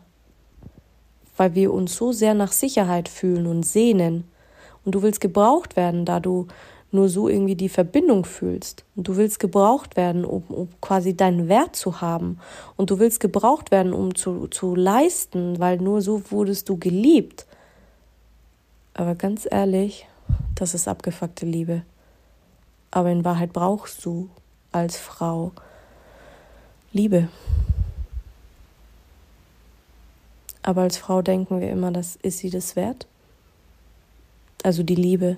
weil 1.37 1.55
wir 1.55 1.73
uns 1.73 1.95
so 1.95 2.11
sehr 2.11 2.33
nach 2.33 2.51
Sicherheit 2.51 3.07
fühlen 3.09 3.47
und 3.47 3.63
sehnen. 3.63 4.25
Und 4.85 4.95
du 4.95 5.01
willst 5.01 5.21
gebraucht 5.21 5.75
werden, 5.75 6.05
da 6.05 6.19
du 6.19 6.47
nur 6.91 7.09
so 7.09 7.29
irgendwie 7.29 7.55
die 7.55 7.69
Verbindung 7.69 8.25
fühlst. 8.25 8.83
Und 8.95 9.07
du 9.07 9.15
willst 9.15 9.39
gebraucht 9.39 9.95
werden, 9.95 10.25
um, 10.25 10.43
um 10.49 10.69
quasi 10.81 11.15
deinen 11.15 11.47
Wert 11.47 11.75
zu 11.75 12.01
haben. 12.01 12.39
Und 12.77 12.89
du 12.89 12.99
willst 12.99 13.19
gebraucht 13.19 13.71
werden, 13.71 13.93
um 13.93 14.15
zu, 14.15 14.47
zu 14.47 14.75
leisten, 14.75 15.59
weil 15.59 15.77
nur 15.77 16.01
so 16.01 16.31
wurdest 16.31 16.67
du 16.69 16.77
geliebt. 16.77 17.45
Aber 18.93 19.15
ganz 19.15 19.47
ehrlich, 19.49 20.07
das 20.55 20.73
ist 20.73 20.87
abgefuckte 20.87 21.45
Liebe. 21.45 21.83
Aber 22.91 23.11
in 23.11 23.23
Wahrheit 23.23 23.53
brauchst 23.53 24.03
du 24.03 24.29
als 24.71 24.97
Frau 24.97 25.51
Liebe. 26.91 27.29
Aber 30.61 30.81
als 30.81 30.97
Frau 30.97 31.21
denken 31.21 31.61
wir 31.61 31.69
immer, 31.69 31.91
das 31.91 32.17
ist 32.17 32.39
sie 32.39 32.49
das 32.49 32.75
wert? 32.75 33.07
Also 34.63 34.83
die 34.83 34.95
Liebe. 34.95 35.37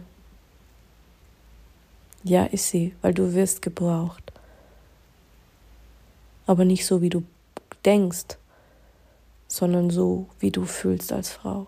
Ja, 2.24 2.46
ist 2.46 2.70
sie, 2.70 2.96
weil 3.02 3.14
du 3.14 3.34
wirst 3.34 3.62
gebraucht. 3.62 4.32
Aber 6.46 6.66
nicht 6.66 6.86
so, 6.86 7.02
wie 7.02 7.10
du 7.10 7.24
denkst, 7.86 8.38
sondern 9.48 9.90
so, 9.90 10.28
wie 10.40 10.52
du 10.52 10.66
fühlst 10.66 11.12
als 11.12 11.32
Frau. 11.32 11.68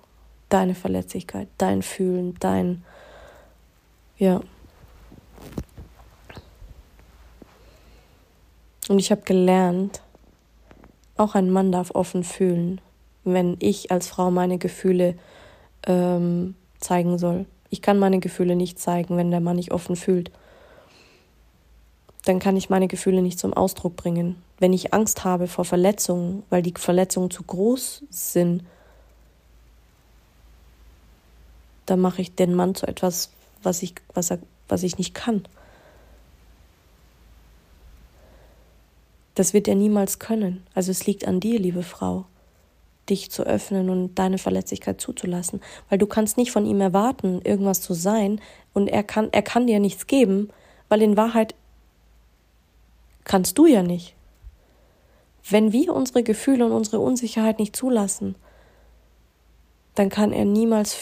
Deine 0.49 0.75
Verletzlichkeit, 0.75 1.47
dein 1.57 1.81
Fühlen, 1.81 2.35
dein, 2.39 2.83
ja. 4.17 4.41
Und 8.89 8.99
ich 8.99 9.11
habe 9.11 9.21
gelernt, 9.21 10.01
auch 11.17 11.35
ein 11.35 11.49
Mann 11.49 11.71
darf 11.71 11.91
offen 11.91 12.23
fühlen, 12.23 12.81
wenn 13.23 13.57
ich 13.59 13.91
als 13.91 14.07
Frau 14.07 14.31
meine 14.31 14.57
Gefühle 14.57 15.15
ähm, 15.87 16.55
zeigen 16.79 17.17
soll. 17.17 17.45
Ich 17.69 17.81
kann 17.81 17.97
meine 17.97 18.19
Gefühle 18.19 18.55
nicht 18.55 18.79
zeigen, 18.79 19.17
wenn 19.17 19.31
der 19.31 19.39
Mann 19.39 19.55
nicht 19.55 19.71
offen 19.71 19.95
fühlt. 19.95 20.31
Dann 22.25 22.39
kann 22.39 22.55
ich 22.55 22.69
meine 22.69 22.87
Gefühle 22.87 23.21
nicht 23.21 23.39
zum 23.39 23.53
Ausdruck 23.53 23.95
bringen. 23.95 24.41
Wenn 24.59 24.73
ich 24.73 24.93
Angst 24.93 25.23
habe 25.23 25.47
vor 25.47 25.65
Verletzungen, 25.65 26.43
weil 26.49 26.61
die 26.61 26.73
Verletzungen 26.77 27.31
zu 27.31 27.43
groß 27.43 28.03
sind, 28.09 28.63
dann 31.85 31.99
mache 31.99 32.21
ich 32.21 32.35
den 32.35 32.53
Mann 32.53 32.75
zu 32.75 32.87
etwas, 32.87 33.31
was 33.61 33.81
ich, 33.81 33.95
was, 34.13 34.31
er, 34.31 34.39
was 34.69 34.83
ich 34.83 34.97
nicht 34.97 35.13
kann. 35.13 35.43
Das 39.35 39.53
wird 39.53 39.67
er 39.67 39.75
niemals 39.75 40.19
können. 40.19 40.63
Also 40.75 40.91
es 40.91 41.05
liegt 41.07 41.27
an 41.27 41.39
dir, 41.39 41.59
liebe 41.59 41.83
Frau, 41.83 42.25
dich 43.09 43.31
zu 43.31 43.43
öffnen 43.43 43.89
und 43.89 44.15
deine 44.15 44.37
Verletzlichkeit 44.37 45.01
zuzulassen, 45.01 45.61
weil 45.89 45.97
du 45.97 46.07
kannst 46.07 46.37
nicht 46.37 46.51
von 46.51 46.65
ihm 46.65 46.79
erwarten, 46.79 47.41
irgendwas 47.43 47.81
zu 47.81 47.93
sein 47.93 48.39
und 48.73 48.87
er 48.87 49.03
kann 49.03 49.29
er 49.31 49.41
kann 49.41 49.67
dir 49.67 49.79
nichts 49.79 50.07
geben, 50.07 50.49
weil 50.89 51.01
in 51.01 51.17
Wahrheit 51.17 51.55
kannst 53.23 53.57
du 53.57 53.65
ja 53.65 53.83
nicht. 53.83 54.15
Wenn 55.49 55.73
wir 55.73 55.93
unsere 55.93 56.23
Gefühle 56.23 56.65
und 56.65 56.71
unsere 56.71 56.99
Unsicherheit 56.99 57.59
nicht 57.59 57.75
zulassen, 57.75 58.35
dann 59.95 60.09
kann 60.09 60.31
er 60.31 60.45
niemals 60.45 60.95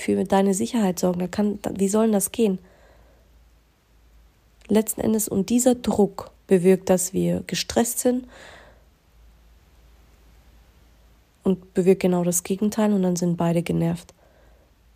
für 0.00 0.24
deine 0.24 0.54
Sicherheit 0.54 0.98
sorgen. 0.98 1.30
Kann, 1.30 1.60
wie 1.76 1.88
soll 1.88 2.10
das 2.10 2.32
gehen? 2.32 2.58
Letzten 4.68 5.00
Endes 5.00 5.28
und 5.28 5.50
dieser 5.50 5.76
Druck 5.76 6.30
bewirkt, 6.46 6.90
dass 6.90 7.12
wir 7.12 7.42
gestresst 7.46 8.00
sind 8.00 8.26
und 11.42 11.74
bewirkt 11.74 12.02
genau 12.02 12.24
das 12.24 12.42
Gegenteil 12.42 12.92
und 12.92 13.02
dann 13.02 13.16
sind 13.16 13.36
beide 13.36 13.62
genervt. 13.62 14.14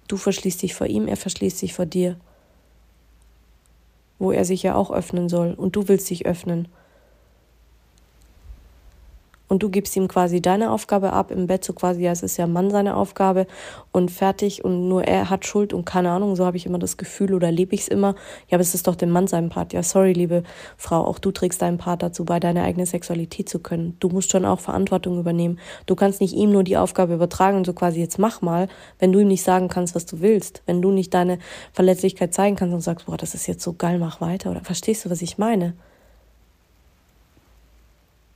Du 0.09 0.16
verschließt 0.16 0.62
dich 0.62 0.74
vor 0.74 0.87
ihm, 0.87 1.09
er 1.09 1.16
verschließt 1.16 1.59
sich 1.59 1.74
vor 1.74 1.87
dir, 1.87 2.16
wo 4.18 4.33
er 4.33 4.44
sich 4.44 4.62
ja 4.62 4.74
auch 4.74 4.90
öffnen 4.90 5.28
soll 5.28 5.54
und 5.54 5.76
du 5.76 5.88
willst 5.88 6.11
dich 6.11 6.26
öffnen 6.26 6.68
und 9.54 9.62
du 9.62 9.70
gibst 9.70 9.94
ihm 9.94 10.08
quasi 10.08 10.42
deine 10.42 10.72
Aufgabe 10.72 11.12
ab 11.12 11.30
im 11.30 11.46
Bett, 11.46 11.62
so 11.62 11.74
quasi, 11.74 12.02
ja, 12.02 12.10
es 12.10 12.24
ist 12.24 12.38
ja 12.38 12.48
Mann 12.48 12.72
seine 12.72 12.96
Aufgabe 12.96 13.46
und 13.92 14.10
fertig 14.10 14.64
und 14.64 14.88
nur 14.88 15.04
er 15.04 15.30
hat 15.30 15.46
Schuld 15.46 15.72
und 15.72 15.84
keine 15.84 16.10
Ahnung, 16.10 16.34
so 16.34 16.44
habe 16.44 16.56
ich 16.56 16.66
immer 16.66 16.80
das 16.80 16.96
Gefühl 16.96 17.34
oder 17.34 17.52
lebe 17.52 17.72
ich 17.76 17.82
es 17.82 17.88
immer. 17.88 18.16
Ja, 18.48 18.56
aber 18.56 18.62
es 18.62 18.74
ist 18.74 18.88
doch 18.88 18.96
dem 18.96 19.10
Mann 19.10 19.28
sein 19.28 19.50
Part. 19.50 19.72
Ja, 19.72 19.84
sorry, 19.84 20.12
liebe 20.12 20.42
Frau, 20.76 21.04
auch 21.06 21.20
du 21.20 21.30
trägst 21.30 21.62
deinen 21.62 21.78
Part 21.78 22.02
dazu 22.02 22.24
bei, 22.24 22.40
deine 22.40 22.64
eigene 22.64 22.84
Sexualität 22.84 23.48
zu 23.48 23.60
können. 23.60 23.96
Du 24.00 24.08
musst 24.08 24.32
schon 24.32 24.44
auch 24.44 24.58
Verantwortung 24.58 25.20
übernehmen. 25.20 25.60
Du 25.86 25.94
kannst 25.94 26.20
nicht 26.20 26.34
ihm 26.34 26.50
nur 26.50 26.64
die 26.64 26.76
Aufgabe 26.76 27.14
übertragen 27.14 27.56
und 27.56 27.64
so 27.64 27.74
quasi 27.74 28.00
jetzt 28.00 28.18
mach 28.18 28.42
mal, 28.42 28.66
wenn 28.98 29.12
du 29.12 29.20
ihm 29.20 29.28
nicht 29.28 29.44
sagen 29.44 29.68
kannst, 29.68 29.94
was 29.94 30.04
du 30.04 30.20
willst, 30.20 30.64
wenn 30.66 30.82
du 30.82 30.90
nicht 30.90 31.14
deine 31.14 31.38
Verletzlichkeit 31.72 32.34
zeigen 32.34 32.56
kannst 32.56 32.74
und 32.74 32.80
sagst, 32.80 33.06
boah, 33.06 33.16
das 33.16 33.36
ist 33.36 33.46
jetzt 33.46 33.62
so 33.62 33.74
geil, 33.74 34.00
mach 34.00 34.20
weiter 34.20 34.50
oder 34.50 34.64
verstehst 34.64 35.04
du, 35.04 35.10
was 35.10 35.22
ich 35.22 35.38
meine? 35.38 35.74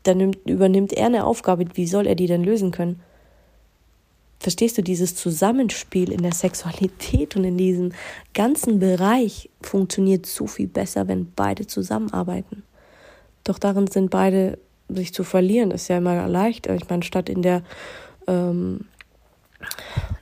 Dann 0.09 0.19
nimmt, 0.19 0.39
übernimmt 0.49 0.93
er 0.93 1.07
eine 1.07 1.25
Aufgabe, 1.25 1.67
wie 1.75 1.87
soll 1.87 2.07
er 2.07 2.15
die 2.15 2.27
denn 2.27 2.43
lösen 2.43 2.71
können? 2.71 3.01
Verstehst 4.41 4.79
du, 4.79 4.83
dieses 4.83 5.17
Zusammenspiel 5.17 6.13
in 6.13 6.23
der 6.23 6.33
Sexualität 6.33 7.35
und 7.37 7.45
in 7.45 7.59
diesem 7.59 7.93
ganzen 8.35 8.79
Bereich 8.79 9.51
funktioniert 9.61 10.27
so 10.27 10.47
viel 10.47 10.69
besser, 10.69 11.09
wenn 11.09 11.33
beide 11.35 11.67
zusammenarbeiten. 11.67 12.63
Doch 13.43 13.59
darin 13.59 13.89
sind 13.89 14.11
beide 14.11 14.59
sich 14.89 15.13
zu 15.13 15.25
verlieren, 15.25 15.71
ist 15.71 15.89
ja 15.89 15.99
immer 15.99 16.29
leicht. 16.29 16.67
Ich 16.69 16.89
meine, 16.89 17.03
statt 17.03 17.29
in 17.29 17.43
der 17.43 17.63
ähm, 18.27 18.87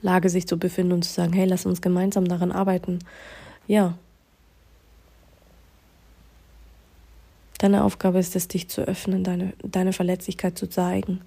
Lage 0.01 0.29
sich 0.29 0.47
zu 0.47 0.57
befinden 0.57 0.93
und 0.93 1.05
zu 1.05 1.13
sagen, 1.13 1.33
hey, 1.33 1.45
lass 1.45 1.65
uns 1.65 1.81
gemeinsam 1.81 2.25
daran 2.25 2.51
arbeiten. 2.51 2.99
Ja, 3.67 3.97
Deine 7.59 7.83
Aufgabe 7.83 8.19
ist 8.19 8.35
es, 8.35 8.47
dich 8.47 8.69
zu 8.69 8.81
öffnen, 8.81 9.23
deine, 9.23 9.53
deine 9.63 9.93
Verletzlichkeit 9.93 10.57
zu 10.57 10.69
zeigen. 10.69 11.21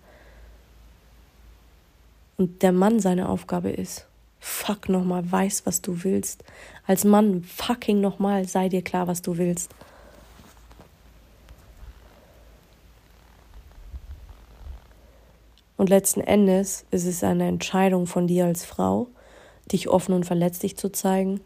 Und 2.36 2.62
der 2.62 2.72
Mann 2.72 3.00
seine 3.00 3.28
Aufgabe 3.28 3.70
ist, 3.70 4.06
fuck 4.38 4.88
nochmal, 4.88 5.30
weiß, 5.30 5.66
was 5.66 5.82
du 5.82 6.04
willst. 6.04 6.44
Als 6.86 7.04
Mann, 7.04 7.42
fucking 7.42 8.00
nochmal, 8.00 8.46
sei 8.46 8.68
dir 8.68 8.82
klar, 8.82 9.08
was 9.08 9.22
du 9.22 9.36
willst. 9.36 9.74
Und 15.76 15.88
letzten 15.88 16.20
Endes 16.20 16.84
ist 16.90 17.06
es 17.06 17.24
eine 17.24 17.48
Entscheidung 17.48 18.06
von 18.06 18.26
dir 18.26 18.44
als 18.44 18.64
Frau, 18.64 19.08
dich 19.72 19.88
offen 19.88 20.14
und 20.14 20.26
verletzlich 20.26 20.76
zu 20.76 20.92
zeigen 20.92 21.40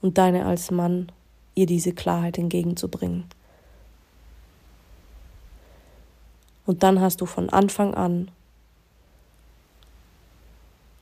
und 0.00 0.18
deine 0.18 0.44
als 0.44 0.70
Mann, 0.70 1.10
ihr 1.54 1.66
diese 1.66 1.92
Klarheit 1.92 2.36
entgegenzubringen. 2.36 3.24
Und 6.72 6.82
dann 6.82 7.02
hast 7.02 7.20
du 7.20 7.26
von 7.26 7.50
Anfang 7.50 7.92
an 7.92 8.28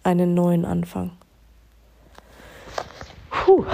einen 0.02 0.34
neuen 0.34 0.64
Anfang. 0.64 1.12
Puh. 3.30 3.64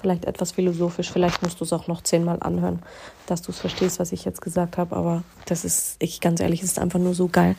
Vielleicht 0.00 0.24
etwas 0.24 0.52
philosophisch, 0.52 1.10
vielleicht 1.12 1.42
musst 1.42 1.60
du 1.60 1.64
es 1.64 1.74
auch 1.74 1.86
noch 1.86 2.02
zehnmal 2.02 2.38
anhören, 2.40 2.78
dass 3.26 3.42
du 3.42 3.52
es 3.52 3.58
verstehst, 3.58 4.00
was 4.00 4.12
ich 4.12 4.24
jetzt 4.24 4.40
gesagt 4.40 4.78
habe. 4.78 4.96
Aber 4.96 5.22
das 5.44 5.66
ist, 5.66 5.96
ich 5.98 6.18
ganz 6.22 6.40
ehrlich, 6.40 6.62
ist 6.62 6.78
einfach 6.78 6.98
nur 6.98 7.12
so 7.12 7.28
geil. 7.28 7.56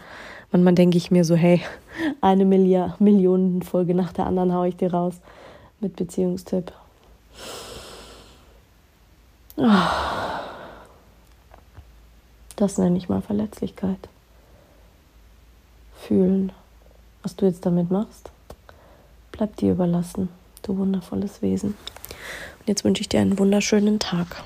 Manchmal 0.51 0.73
denke 0.73 0.97
ich 0.97 1.11
mir 1.11 1.23
so, 1.23 1.35
hey, 1.35 1.61
eine 2.21 2.43
Milliard, 2.43 2.99
Millionen 3.01 3.61
Folge 3.61 3.93
nach 3.93 4.13
der 4.13 4.25
anderen 4.25 4.51
haue 4.51 4.69
ich 4.69 4.77
dir 4.77 4.91
raus 4.91 5.13
mit 5.79 5.95
Beziehungstipp. 5.95 6.71
Oh. 9.57 10.40
Das 12.61 12.77
nenne 12.77 12.95
ich 12.95 13.09
mal 13.09 13.23
Verletzlichkeit. 13.23 13.97
Fühlen. 15.99 16.51
Was 17.23 17.35
du 17.35 17.47
jetzt 17.47 17.65
damit 17.65 17.89
machst, 17.89 18.29
bleibt 19.31 19.61
dir 19.61 19.71
überlassen, 19.71 20.29
du 20.61 20.77
wundervolles 20.77 21.41
Wesen. 21.41 21.69
Und 22.59 22.67
jetzt 22.67 22.83
wünsche 22.83 23.01
ich 23.01 23.09
dir 23.09 23.19
einen 23.19 23.39
wunderschönen 23.39 23.97
Tag. 23.97 24.43